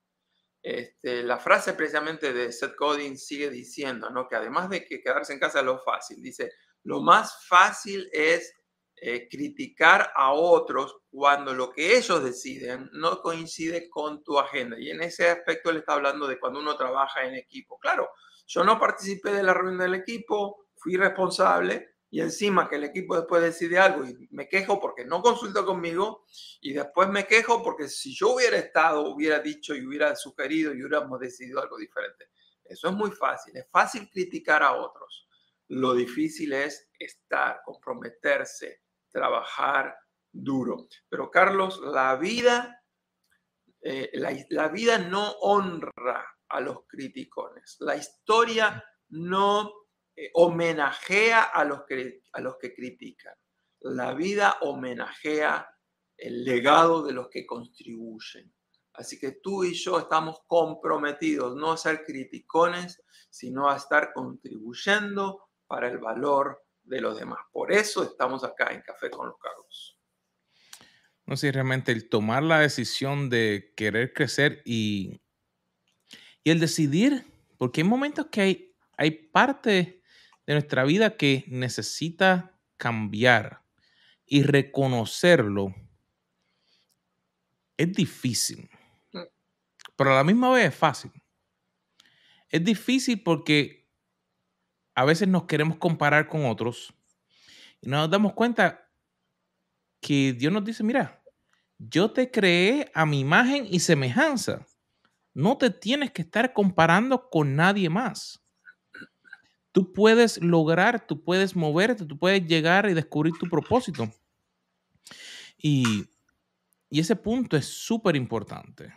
este, 0.63 1.23
la 1.23 1.39
frase 1.39 1.73
precisamente 1.73 2.33
de 2.33 2.53
Seth 2.53 2.77
Godin 2.77 3.17
sigue 3.17 3.51
diciendo, 3.51 4.11
¿no? 4.11 4.29
Que 4.29 4.37
además 4.37 4.69
de 4.69 4.85
que 4.85 5.01
quedarse 5.01 5.33
en 5.33 5.39
casa 5.39 5.61
es 5.61 5.65
lo 5.65 5.79
fácil, 5.79 6.23
dice, 6.23 6.53
lo 6.85 7.01
más 7.01 7.47
fácil 7.47 8.09
es 8.13 8.55
eh, 8.97 9.27
criticar 9.31 10.13
a 10.15 10.33
otros 10.33 10.99
cuando 11.11 11.55
lo 11.55 11.71
que 11.71 11.97
ellos 11.97 12.23
deciden 12.23 12.91
no 12.93 13.23
coincide 13.23 13.89
con 13.89 14.23
tu 14.23 14.39
agenda. 14.39 14.79
Y 14.79 14.91
en 14.91 15.03
ese 15.03 15.31
aspecto 15.31 15.71
él 15.71 15.79
está 15.79 15.95
hablando 15.95 16.27
de 16.27 16.39
cuando 16.39 16.61
uno 16.61 16.77
trabaja 16.77 17.25
en 17.25 17.35
equipo. 17.35 17.79
Claro, 17.79 18.11
yo 18.47 18.63
no 18.63 18.79
participé 18.79 19.33
de 19.33 19.43
la 19.43 19.55
reunión 19.55 19.79
del 19.79 19.95
equipo, 19.95 20.67
fui 20.77 20.97
responsable, 20.97 21.95
y 22.13 22.21
encima 22.21 22.69
que 22.69 22.77
el 22.77 22.85
equipo 22.85 23.15
después 23.15 23.41
decide 23.41 23.79
algo 23.79 24.05
y 24.05 24.29
me 24.33 24.49
quejo 24.49 24.81
porque 24.81 25.05
no 25.05 25.23
consulta 25.23 25.65
conmigo 25.65 26.25
y 26.61 26.73
después 26.73 27.09
me 27.09 27.25
quejo 27.25 27.63
porque 27.63 27.89
si 27.89 28.13
yo 28.15 28.35
hubiera 28.35 28.57
estado, 28.59 29.15
hubiera 29.15 29.39
dicho 29.39 29.77
y 29.77 29.87
hubiera 29.87 30.17
sugerido 30.17 30.75
y 30.75 30.83
hubiéramos 30.83 31.21
decidido 31.21 31.63
algo 31.63 31.79
diferente. 31.79 32.31
Eso 32.65 32.89
es 32.89 32.95
muy 32.95 33.13
fácil, 33.13 33.57
es 33.57 33.67
fácil 33.71 34.11
criticar 34.11 34.63
a 34.63 34.73
otros. 34.73 35.29
Lo 35.69 35.95
difícil 35.95 36.53
es 36.53 36.91
estar, 36.99 37.63
comprometerse, 37.65 38.83
trabajar 39.09 39.97
duro. 40.33 40.89
Pero 41.09 41.31
Carlos, 41.31 41.81
la 41.81 42.17
vida, 42.17 42.85
eh, 43.83 44.11
la, 44.15 44.37
la 44.51 44.69
vida 44.69 44.99
no 44.99 45.31
honra 45.43 46.27
a 46.49 46.61
los 46.61 46.87
criticones. 46.89 47.77
La 47.79 47.95
historia 47.95 48.85
no 49.11 49.80
eh, 50.21 50.31
homenajea 50.35 51.45
a 51.45 51.65
los, 51.65 51.85
que, 51.85 52.23
a 52.35 52.43
los 52.43 52.59
que 52.59 52.75
critican. 52.75 53.35
La 53.81 54.13
vida 54.13 54.59
homenajea 54.61 55.67
el 56.19 56.45
legado 56.45 57.03
de 57.03 57.15
los 57.15 57.31
que 57.31 57.47
contribuyen. 57.47 58.53
Así 58.93 59.19
que 59.19 59.33
tú 59.43 59.65
y 59.65 59.73
yo 59.73 59.99
estamos 59.99 60.41
comprometidos 60.47 61.57
no 61.57 61.73
a 61.73 61.79
ser 61.79 62.05
criticones, 62.05 63.03
sino 63.31 63.71
a 63.71 63.77
estar 63.77 64.13
contribuyendo 64.13 65.49
para 65.67 65.89
el 65.89 65.97
valor 65.97 66.67
de 66.83 67.01
los 67.01 67.19
demás. 67.19 67.41
Por 67.51 67.73
eso 67.73 68.03
estamos 68.03 68.45
acá 68.45 68.75
en 68.75 68.83
Café 68.83 69.09
con 69.09 69.29
los 69.29 69.39
Carlos. 69.39 69.99
No 71.25 71.35
sé, 71.39 71.51
realmente 71.51 71.93
el 71.93 72.11
tomar 72.11 72.43
la 72.43 72.59
decisión 72.59 73.31
de 73.31 73.73
querer 73.75 74.13
crecer 74.13 74.61
y, 74.67 75.23
y 76.45 76.51
el 76.51 76.61
decidir, 76.61 77.25
porque 77.57 77.81
hay 77.81 77.89
momentos 77.89 78.27
que 78.27 78.41
hay, 78.43 78.77
hay 78.99 79.13
parte 79.13 80.00
de 80.51 80.55
nuestra 80.55 80.83
vida 80.83 81.17
que 81.17 81.45
necesita 81.47 82.59
cambiar 82.77 83.63
y 84.27 84.43
reconocerlo 84.43 85.73
es 87.77 87.93
difícil, 87.93 88.69
mm. 89.13 89.21
pero 89.95 90.13
a 90.13 90.17
la 90.17 90.25
misma 90.25 90.51
vez 90.51 90.71
es 90.71 90.75
fácil. 90.75 91.13
Es 92.49 92.65
difícil 92.65 93.23
porque 93.23 93.89
a 94.97 95.05
veces 95.05 95.29
nos 95.29 95.45
queremos 95.45 95.77
comparar 95.79 96.27
con 96.27 96.45
otros 96.45 96.93
y 97.81 97.89
nos 97.89 98.11
damos 98.11 98.33
cuenta 98.33 98.91
que 100.01 100.33
Dios 100.33 100.53
nos 100.53 100.65
dice, 100.65 100.83
mira, 100.83 101.23
yo 101.79 102.11
te 102.11 102.29
creé 102.29 102.91
a 102.93 103.07
mi 103.07 103.21
imagen 103.21 103.69
y 103.71 103.79
semejanza. 103.79 104.67
No 105.33 105.57
te 105.57 105.71
tienes 105.71 106.11
que 106.11 106.23
estar 106.23 106.53
comparando 106.53 107.31
con 107.31 107.55
nadie 107.55 107.89
más 107.89 108.41
tú 109.73 109.93
puedes 109.93 110.43
lograr, 110.43 111.07
tú 111.07 111.23
puedes 111.23 111.57
moverte, 111.57 112.05
tú 112.05 112.19
puedes 112.19 112.47
llegar 112.47 112.89
y 112.89 112.95
descubrir 112.95 113.35
tu 113.39 113.49
propósito. 113.49 114.13
Y, 115.59 116.07
ese 116.91 117.15
punto 117.15 117.57
es 117.57 117.67
súper 117.67 118.17
importante. 118.17 118.93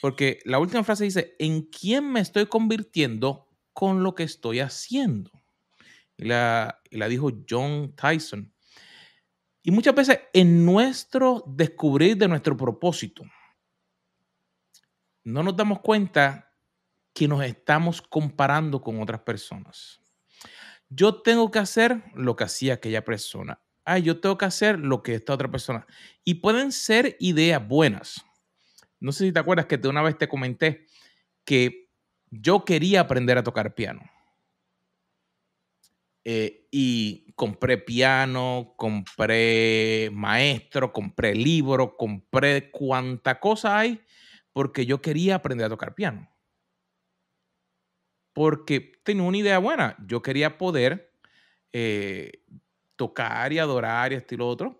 Porque 0.00 0.40
la 0.44 0.58
última 0.58 0.82
frase 0.82 1.04
dice, 1.04 1.36
¿en 1.38 1.62
quién 1.62 2.10
me 2.10 2.20
estoy 2.20 2.46
convirtiendo 2.46 3.48
con 3.72 4.02
lo 4.02 4.14
que 4.14 4.24
estoy 4.24 4.58
haciendo? 4.60 5.30
Y 6.16 6.24
la, 6.24 6.80
y 6.90 6.96
la 6.96 7.08
dijo 7.08 7.30
John 7.48 7.94
Tyson. 7.94 8.52
Y 9.62 9.70
muchas 9.70 9.94
veces 9.94 10.20
en 10.32 10.64
nuestro 10.64 11.44
descubrir 11.46 12.16
de 12.16 12.28
nuestro 12.28 12.56
propósito, 12.56 13.22
no 15.24 15.42
nos 15.42 15.56
damos 15.56 15.80
cuenta 15.80 16.45
que 17.16 17.28
nos 17.28 17.42
estamos 17.42 18.02
comparando 18.02 18.82
con 18.82 19.00
otras 19.00 19.22
personas. 19.22 20.02
Yo 20.90 21.22
tengo 21.22 21.50
que 21.50 21.58
hacer 21.58 22.02
lo 22.14 22.36
que 22.36 22.44
hacía 22.44 22.74
aquella 22.74 23.06
persona. 23.06 23.58
Ah, 23.86 23.98
yo 23.98 24.20
tengo 24.20 24.36
que 24.36 24.44
hacer 24.44 24.78
lo 24.78 25.02
que 25.02 25.14
esta 25.14 25.32
otra 25.32 25.50
persona. 25.50 25.86
Y 26.24 26.34
pueden 26.34 26.72
ser 26.72 27.16
ideas 27.18 27.66
buenas. 27.66 28.22
No 29.00 29.12
sé 29.12 29.24
si 29.24 29.32
te 29.32 29.38
acuerdas 29.38 29.64
que 29.64 29.78
de 29.78 29.88
una 29.88 30.02
vez 30.02 30.18
te 30.18 30.28
comenté 30.28 30.84
que 31.46 31.88
yo 32.30 32.66
quería 32.66 33.00
aprender 33.00 33.38
a 33.38 33.42
tocar 33.42 33.74
piano. 33.74 34.02
Eh, 36.22 36.68
y 36.70 37.32
compré 37.32 37.78
piano, 37.78 38.74
compré 38.76 40.10
maestro, 40.12 40.92
compré 40.92 41.34
libro, 41.34 41.96
compré 41.96 42.70
cuanta 42.70 43.40
cosa 43.40 43.78
hay 43.78 44.02
porque 44.52 44.84
yo 44.84 45.00
quería 45.00 45.36
aprender 45.36 45.64
a 45.64 45.70
tocar 45.70 45.94
piano 45.94 46.35
porque 48.36 49.00
tenía 49.02 49.22
una 49.22 49.38
idea 49.38 49.56
buena. 49.56 49.96
Yo 50.06 50.20
quería 50.20 50.58
poder 50.58 51.10
eh, 51.72 52.44
tocar 52.94 53.50
y 53.50 53.58
adorar 53.58 54.12
y 54.12 54.16
estilo 54.16 54.46
otro, 54.46 54.78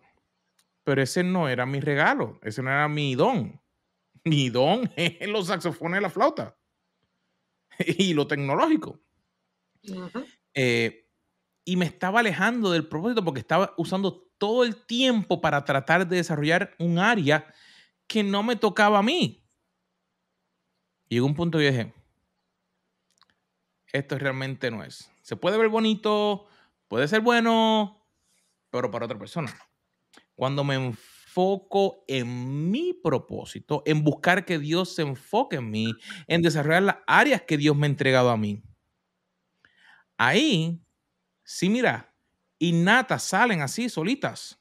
pero 0.85 1.01
ese 1.01 1.25
no 1.25 1.49
era 1.49 1.65
mi 1.65 1.81
regalo, 1.81 2.39
ese 2.43 2.63
no 2.63 2.69
era 2.69 2.87
mi 2.87 3.15
don. 3.15 3.59
Mi 4.25 4.51
don 4.51 4.91
es 4.97 5.27
los 5.29 5.47
saxofones 5.47 6.01
y 6.01 6.03
la 6.03 6.11
flauta 6.11 6.59
y 7.79 8.13
lo 8.13 8.27
tecnológico. 8.27 9.01
Eh, 10.53 11.09
y 11.65 11.77
me 11.77 11.87
estaba 11.87 12.21
alejando 12.21 12.73
del 12.73 12.89
propósito 12.89 13.25
porque 13.25 13.41
estaba 13.41 13.73
usando 13.79 14.29
todo 14.37 14.65
el 14.65 14.85
tiempo 14.85 15.41
para 15.41 15.65
tratar 15.65 16.07
de 16.07 16.17
desarrollar 16.17 16.75
un 16.79 16.99
área 16.99 17.47
que 18.07 18.23
no 18.23 18.43
me 18.43 18.57
tocaba 18.57 18.99
a 18.99 19.03
mí. 19.03 19.49
Llegó 21.09 21.25
un 21.25 21.35
punto 21.35 21.61
y 21.61 21.67
dije, 21.67 21.95
esto 23.93 24.19
realmente 24.19 24.71
no 24.71 24.83
es. 24.83 25.11
Se 25.23 25.37
puede 25.37 25.59
ver 25.59 25.69
bonito, 25.69 26.47
puede 26.89 27.09
ser 27.09 27.21
bueno, 27.21 28.07
pero 28.71 28.91
para 28.91 29.07
otra 29.07 29.19
persona. 29.19 29.53
Cuando 30.35 30.65
me 30.65 30.75
enfoco 30.75 32.05
en 32.09 32.71
mi 32.71 32.93
propósito, 32.93 33.83
en 33.87 34.05
buscar 34.05 34.45
que 34.45 34.59
Dios 34.59 34.95
se 34.95 35.03
enfoque 35.03 35.57
en 35.57 35.71
mí, 35.71 35.93
en 36.27 36.43
desarrollar 36.43 36.83
las 36.83 36.97
áreas 37.07 37.43
que 37.43 37.57
Dios 37.57 37.77
me 37.77 37.87
ha 37.87 37.91
entregado 37.91 38.31
a 38.31 38.37
mí. 38.37 38.63
Ahí, 40.19 40.83
sí, 41.45 41.69
mira, 41.69 42.15
innatas 42.59 43.23
salen 43.23 43.61
así 43.61 43.89
solitas. 43.89 44.61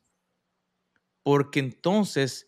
Porque 1.24 1.60
entonces 1.60 2.48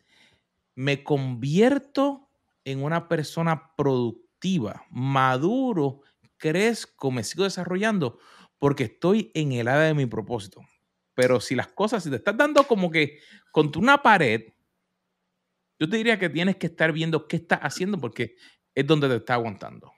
me 0.76 1.04
convierto 1.04 2.30
en 2.64 2.84
una 2.84 3.08
persona 3.08 3.76
productiva, 3.76 4.86
maduro, 4.92 6.02
crezco, 6.38 7.12
me 7.12 7.24
sigo 7.24 7.44
desarrollando 7.44 8.20
porque 8.60 8.86
estoy 8.86 9.32
en 9.34 9.52
el 9.52 9.68
área 9.68 9.88
de 9.88 9.94
mi 9.94 10.06
propósito. 10.06 10.62
Pero 11.14 11.40
si 11.40 11.56
las 11.56 11.68
cosas, 11.68 12.04
si 12.04 12.10
te 12.10 12.18
estás 12.18 12.38
dando 12.38 12.64
como 12.68 12.92
que 12.92 13.20
contra 13.52 13.82
una 13.82 14.02
pared, 14.02 14.54
yo 15.80 15.90
te 15.90 15.98
diría 15.98 16.20
que 16.20 16.30
tienes 16.30 16.58
que 16.58 16.68
estar 16.68 16.92
viendo 16.92 17.28
qué 17.28 17.38
estás 17.38 17.60
haciendo 17.62 18.00
porque 18.00 18.36
es 18.74 18.86
donde 18.86 19.08
te 19.08 19.16
está 19.16 19.36
aguantando. 19.36 19.92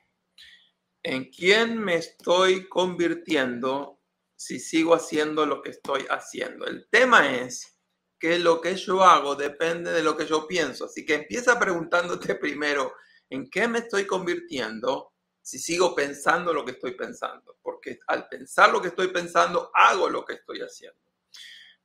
¿En 1.04 1.26
quién 1.26 1.78
me 1.78 1.96
estoy 1.96 2.68
convirtiendo 2.68 4.02
si 4.36 4.60
sigo 4.60 4.94
haciendo 4.94 5.46
lo 5.46 5.62
que 5.62 5.72
estoy 5.72 6.06
haciendo? 6.10 6.66
El 6.66 6.88
tema 6.90 7.36
es 7.38 7.80
que 8.20 8.38
lo 8.38 8.60
que 8.60 8.76
yo 8.76 9.04
hago 9.04 9.36
depende 9.36 9.92
de 9.92 10.04
lo 10.04 10.18
que 10.18 10.26
yo 10.26 10.48
pienso. 10.48 10.86
Así 10.86 11.06
que 11.06 11.16
empieza 11.16 11.60
preguntándote 11.60 12.36
primero, 12.36 12.94
¿en 13.30 13.50
qué 13.50 13.68
me 13.68 13.80
estoy 13.80 14.06
convirtiendo 14.06 15.14
si 15.50 15.58
sigo 15.58 15.96
pensando 15.96 16.54
lo 16.54 16.64
que 16.64 16.74
estoy 16.74 16.92
pensando? 16.92 17.58
Porque 17.64 18.00
al 18.06 18.28
pensar 18.28 18.70
lo 18.70 18.80
que 18.80 18.90
estoy 18.90 19.08
pensando, 19.08 19.72
hago 19.74 20.08
lo 20.08 20.24
que 20.24 20.34
estoy 20.34 20.60
haciendo. 20.60 21.00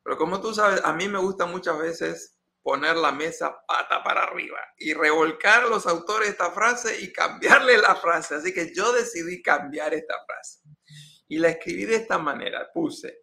Pero 0.03 0.19
como 0.19 0.39
tú 0.39 0.53
sabes, 0.53 0.83
a 0.85 0.93
mí 0.93 1.09
me 1.09 1.19
gusta 1.19 1.47
muchas 1.47 1.79
veces 1.79 2.39
poner 2.63 2.95
la 2.97 3.11
mesa 3.11 3.57
pata 3.67 4.05
para 4.05 4.25
arriba 4.25 4.59
y 4.77 4.93
revolcar 4.93 5.65
a 5.65 5.69
los 5.69 5.87
autores 5.87 6.29
esta 6.29 6.51
frase 6.51 7.01
y 7.01 7.11
cambiarle 7.11 7.79
la 7.79 7.97
frase. 7.97 8.35
Así 8.35 8.53
que 8.53 8.71
yo 8.75 8.93
decidí 8.93 9.41
cambiar 9.41 9.95
esta 9.95 10.23
frase. 10.27 10.61
Y 11.29 11.39
la 11.39 11.49
escribí 11.49 11.87
de 11.87 11.97
esta 11.97 12.19
manera. 12.19 12.71
Puse, 12.71 13.23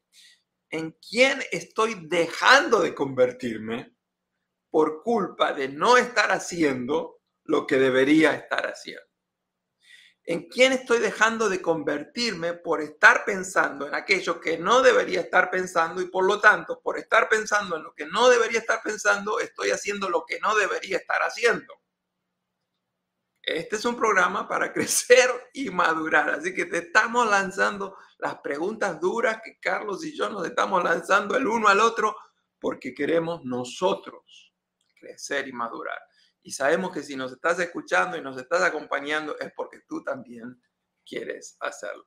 ¿en 0.72 0.98
quién 1.08 1.40
estoy 1.52 2.08
dejando 2.08 2.80
de 2.80 2.96
convertirme 2.96 3.96
por 4.72 5.04
culpa 5.04 5.54
de 5.54 5.68
no 5.68 5.98
estar 5.98 6.32
haciendo 6.32 7.22
lo 7.44 7.68
que 7.68 7.78
debería 7.78 8.34
estar 8.34 8.66
haciendo? 8.66 9.11
En 10.24 10.48
quién 10.48 10.72
estoy 10.72 11.00
dejando 11.00 11.50
de 11.50 11.62
convertirme 11.62 12.54
por 12.54 12.82
estar 12.82 13.26
pensando 13.26 13.88
en 13.88 13.96
aquello 13.96 14.40
que 14.40 14.58
no 14.58 14.82
debería 14.82 15.22
estar 15.22 15.50
pensando 15.50 16.02
y 16.02 16.08
por 16.08 16.26
lo 16.26 16.40
tanto, 16.40 16.80
por 16.82 16.98
estar 17.00 17.28
pensando 17.28 17.76
en 17.76 17.84
lo 17.84 17.94
que 17.94 18.06
no 18.06 18.30
debería 18.30 18.60
estar 18.60 18.82
pensando, 18.84 19.40
estoy 19.40 19.72
haciendo 19.72 20.10
lo 20.10 20.24
que 20.26 20.40
no 20.40 20.56
debería 20.56 20.98
estar 20.98 21.22
haciendo. 21.22 21.74
Este 23.42 23.76
es 23.76 23.86
un 23.86 23.96
programa 23.96 24.48
para 24.48 24.72
crecer 24.74 25.30
y 25.54 25.72
madurar, 25.72 26.30
así 26.30 26.54
que 26.54 26.66
te 26.66 26.78
estamos 26.78 27.28
lanzando 27.28 27.98
las 28.20 28.36
preguntas 28.36 29.00
duras 29.00 29.42
que 29.44 29.60
Carlos 29.60 30.06
y 30.06 30.16
yo 30.16 30.30
nos 30.30 30.46
estamos 30.46 30.84
lanzando 30.84 31.36
el 31.36 31.48
uno 31.48 31.68
al 31.68 31.80
otro 31.80 32.16
porque 32.60 32.94
queremos 32.94 33.44
nosotros 33.44 34.54
crecer 35.00 35.48
y 35.48 35.52
madurar. 35.52 36.00
Y 36.44 36.52
sabemos 36.52 36.92
que 36.92 37.04
si 37.04 37.16
nos 37.16 37.32
estás 37.32 37.60
escuchando 37.60 38.18
y 38.18 38.22
nos 38.22 38.38
estás 38.38 38.62
acompañando 38.64 39.38
es 39.40 39.52
porque 39.56 39.80
tú 39.88 40.04
también 40.04 40.62
quieres 41.06 41.56
hacerlo. 41.60 42.06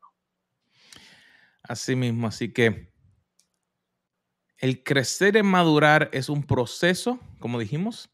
Así 1.62 1.97
mismo, 1.97 2.27
así 2.27 2.53
que 2.53 2.92
el 4.59 4.83
crecer 4.83 5.37
y 5.37 5.42
madurar 5.42 6.11
es 6.12 6.29
un 6.29 6.47
proceso, 6.47 7.18
como 7.38 7.59
dijimos, 7.59 8.11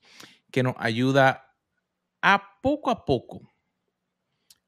que 0.50 0.62
nos 0.62 0.74
ayuda 0.78 1.56
a 2.22 2.61
poco 2.61 2.90
a 2.90 3.04
poco. 3.04 3.40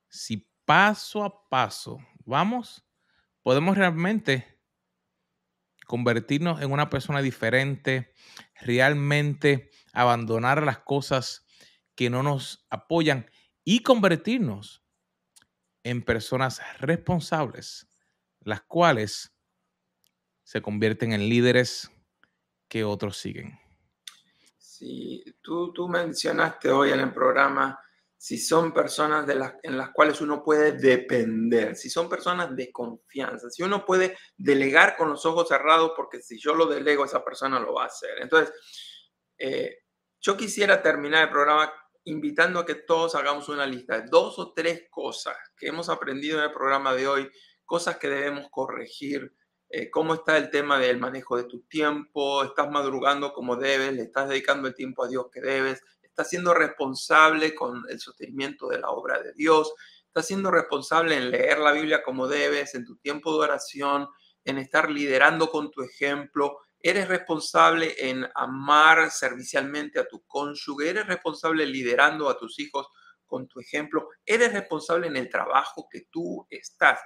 Si 0.08 0.48
paso 0.64 1.24
a 1.24 1.48
paso 1.48 1.98
vamos, 2.24 2.84
podemos 3.42 3.76
realmente 3.76 4.60
convertirnos 5.86 6.62
en 6.62 6.72
una 6.72 6.88
persona 6.88 7.20
diferente, 7.20 8.14
realmente 8.60 9.70
abandonar 9.92 10.62
las 10.62 10.78
cosas 10.78 11.44
que 11.94 12.10
no 12.10 12.22
nos 12.22 12.66
apoyan 12.70 13.30
y 13.64 13.82
convertirnos 13.82 14.82
en 15.84 16.02
personas 16.02 16.60
responsables, 16.80 17.88
las 18.40 18.62
cuales 18.62 19.34
se 20.44 20.62
convierten 20.62 21.12
en 21.12 21.28
líderes 21.28 21.90
que 22.68 22.84
otros 22.84 23.16
siguen. 23.18 23.58
Sí, 24.58 25.24
tú, 25.42 25.72
tú 25.72 25.88
mencionaste 25.88 26.70
hoy 26.70 26.90
en 26.90 27.00
el 27.00 27.12
programa 27.12 27.78
si 28.22 28.38
son 28.38 28.72
personas 28.72 29.28
en 29.64 29.76
las 29.76 29.90
cuales 29.90 30.20
uno 30.20 30.44
puede 30.44 30.78
depender, 30.78 31.74
si 31.74 31.90
son 31.90 32.08
personas 32.08 32.54
de 32.54 32.70
confianza, 32.70 33.50
si 33.50 33.64
uno 33.64 33.84
puede 33.84 34.16
delegar 34.36 34.96
con 34.96 35.08
los 35.10 35.26
ojos 35.26 35.48
cerrados, 35.48 35.90
porque 35.96 36.22
si 36.22 36.38
yo 36.38 36.54
lo 36.54 36.66
delego, 36.66 37.04
esa 37.04 37.24
persona 37.24 37.58
lo 37.58 37.74
va 37.74 37.82
a 37.82 37.86
hacer. 37.86 38.20
Entonces, 38.20 38.54
eh, 39.36 39.81
yo 40.22 40.36
quisiera 40.36 40.80
terminar 40.80 41.24
el 41.24 41.30
programa 41.30 41.72
invitando 42.04 42.60
a 42.60 42.66
que 42.66 42.76
todos 42.76 43.16
hagamos 43.16 43.48
una 43.48 43.66
lista 43.66 44.00
de 44.00 44.08
dos 44.08 44.38
o 44.38 44.52
tres 44.52 44.84
cosas 44.88 45.36
que 45.56 45.66
hemos 45.66 45.88
aprendido 45.88 46.38
en 46.38 46.44
el 46.44 46.52
programa 46.52 46.94
de 46.94 47.08
hoy, 47.08 47.30
cosas 47.64 47.96
que 47.96 48.08
debemos 48.08 48.48
corregir, 48.50 49.34
eh, 49.68 49.90
cómo 49.90 50.14
está 50.14 50.36
el 50.36 50.50
tema 50.50 50.78
del 50.78 50.98
manejo 50.98 51.36
de 51.36 51.44
tu 51.44 51.62
tiempo, 51.62 52.44
estás 52.44 52.70
madrugando 52.70 53.32
como 53.32 53.56
debes, 53.56 53.92
le 53.94 54.02
estás 54.02 54.28
dedicando 54.28 54.68
el 54.68 54.74
tiempo 54.74 55.04
a 55.04 55.08
Dios 55.08 55.26
que 55.32 55.40
debes, 55.40 55.82
estás 56.02 56.28
siendo 56.28 56.54
responsable 56.54 57.54
con 57.54 57.82
el 57.88 57.98
sostenimiento 57.98 58.68
de 58.68 58.78
la 58.78 58.90
obra 58.90 59.20
de 59.20 59.32
Dios, 59.32 59.72
estás 60.06 60.26
siendo 60.26 60.52
responsable 60.52 61.16
en 61.16 61.32
leer 61.32 61.58
la 61.58 61.72
Biblia 61.72 62.02
como 62.04 62.28
debes, 62.28 62.76
en 62.76 62.84
tu 62.84 62.96
tiempo 62.96 63.32
de 63.32 63.44
oración, 63.44 64.08
en 64.44 64.58
estar 64.58 64.88
liderando 64.88 65.50
con 65.50 65.70
tu 65.70 65.82
ejemplo, 65.82 66.58
eres 66.82 67.08
responsable 67.08 67.94
en 67.98 68.26
amar 68.34 69.10
servicialmente 69.10 70.00
a 70.00 70.06
tu 70.06 70.24
cónyuge, 70.26 70.90
eres 70.90 71.06
responsable 71.06 71.64
liderando 71.64 72.28
a 72.28 72.36
tus 72.36 72.58
hijos 72.58 72.88
con 73.24 73.48
tu 73.48 73.60
ejemplo, 73.60 74.08
eres 74.26 74.52
responsable 74.52 75.06
en 75.06 75.16
el 75.16 75.30
trabajo 75.30 75.88
que 75.90 76.06
tú 76.10 76.46
estás 76.50 77.00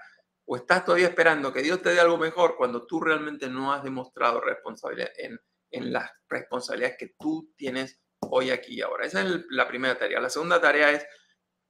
o 0.47 0.57
estás 0.57 0.85
todavía 0.85 1.09
esperando 1.09 1.53
que 1.53 1.63
Dios 1.63 1.83
te 1.83 1.91
dé 1.91 2.01
algo 2.01 2.17
mejor 2.17 2.57
cuando 2.57 2.87
tú 2.87 3.01
realmente 3.01 3.49
no 3.49 3.73
has 3.73 3.83
demostrado 3.83 4.41
responsabilidad 4.41 5.11
en, 5.19 5.39
en 5.71 5.93
las 5.93 6.11
responsabilidades 6.29 6.97
que 6.99 7.15
tú 7.19 7.53
tienes 7.57 8.01
hoy 8.21 8.51
aquí 8.51 8.77
y 8.77 8.81
ahora. 8.81 9.07
Esa 9.07 9.23
es 9.23 9.45
la 9.51 9.67
primera 9.67 9.99
tarea. 9.99 10.21
La 10.21 10.31
segunda 10.31 10.61
tarea 10.61 10.91
es 10.93 11.07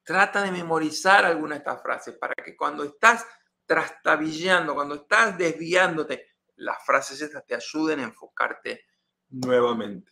trata 0.04 0.42
de 0.42 0.52
memorizar 0.52 1.24
alguna 1.24 1.54
de 1.54 1.58
estas 1.58 1.82
frases 1.82 2.16
para 2.18 2.34
que 2.34 2.56
cuando 2.56 2.84
estás 2.84 3.26
trastabillando, 3.66 4.74
cuando 4.74 4.94
estás 4.94 5.36
desviándote, 5.36 6.35
las 6.56 6.76
frases 6.84 7.20
estas 7.20 7.46
te 7.46 7.54
ayuden 7.54 8.00
a 8.00 8.04
enfocarte 8.04 8.84
nuevamente. 9.28 10.10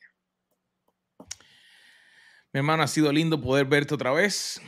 Mi 2.53 2.59
hermano, 2.59 2.83
ha 2.83 2.87
sido 2.87 3.11
lindo 3.13 3.41
poder 3.41 3.67
verte 3.67 3.95
otra 3.95 4.13
vez. 4.13 4.61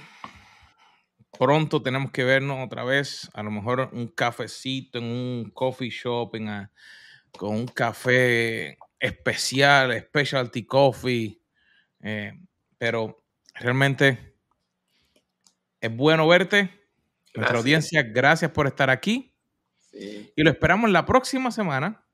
Pronto 1.38 1.82
tenemos 1.82 2.10
que 2.10 2.24
vernos 2.24 2.64
otra 2.64 2.82
vez, 2.82 3.30
a 3.34 3.42
lo 3.42 3.50
mejor 3.50 3.90
un 3.92 4.08
cafecito 4.08 4.98
en 4.98 5.05
un 5.05 5.51
coffee 5.51 5.90
shop, 5.90 6.32
con 7.36 7.55
un 7.55 7.66
café 7.66 8.78
especial, 8.98 10.01
specialty 10.01 10.64
coffee. 10.64 11.40
Eh, 12.01 12.32
pero 12.78 13.22
realmente 13.55 14.36
es 15.80 15.94
bueno 15.94 16.26
verte. 16.26 16.70
Nuestra 17.34 17.59
audiencia, 17.59 18.03
gracias 18.03 18.51
por 18.51 18.66
estar 18.66 18.88
aquí. 18.88 19.36
Y 19.99 20.42
lo 20.42 20.51
esperamos 20.51 20.90
la 20.90 21.07
próxima 21.07 21.51
semana. 21.51 22.07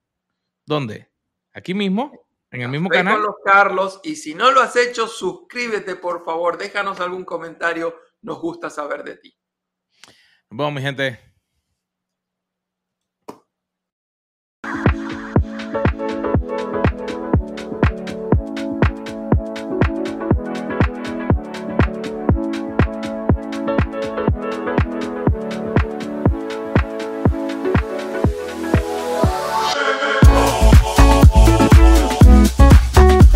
¿Dónde? 0.64 1.11
Aquí 1.53 1.74
mismo, 1.74 2.26
en 2.51 2.62
el 2.62 2.68
mismo 2.68 2.89
canal. 2.89 3.14
Con 3.14 3.22
los 3.24 3.35
Carlos. 3.45 4.01
Y 4.05 4.16
si 4.16 4.35
no 4.35 4.53
lo 4.53 4.61
has 4.61 4.76
hecho, 4.76 5.07
suscríbete, 5.07 5.97
por 5.97 6.24
favor. 6.24 6.59
Déjanos 6.59 7.01
algún 7.01 7.24
comentario. 7.24 7.95
Nos 8.20 8.41
gusta 8.41 8.70
saber 8.70 9.03
de 9.03 9.16
ti. 9.16 9.37
Nos 10.51 10.59
vemos, 10.59 10.72
mi 10.74 10.83
gente. 10.83 11.32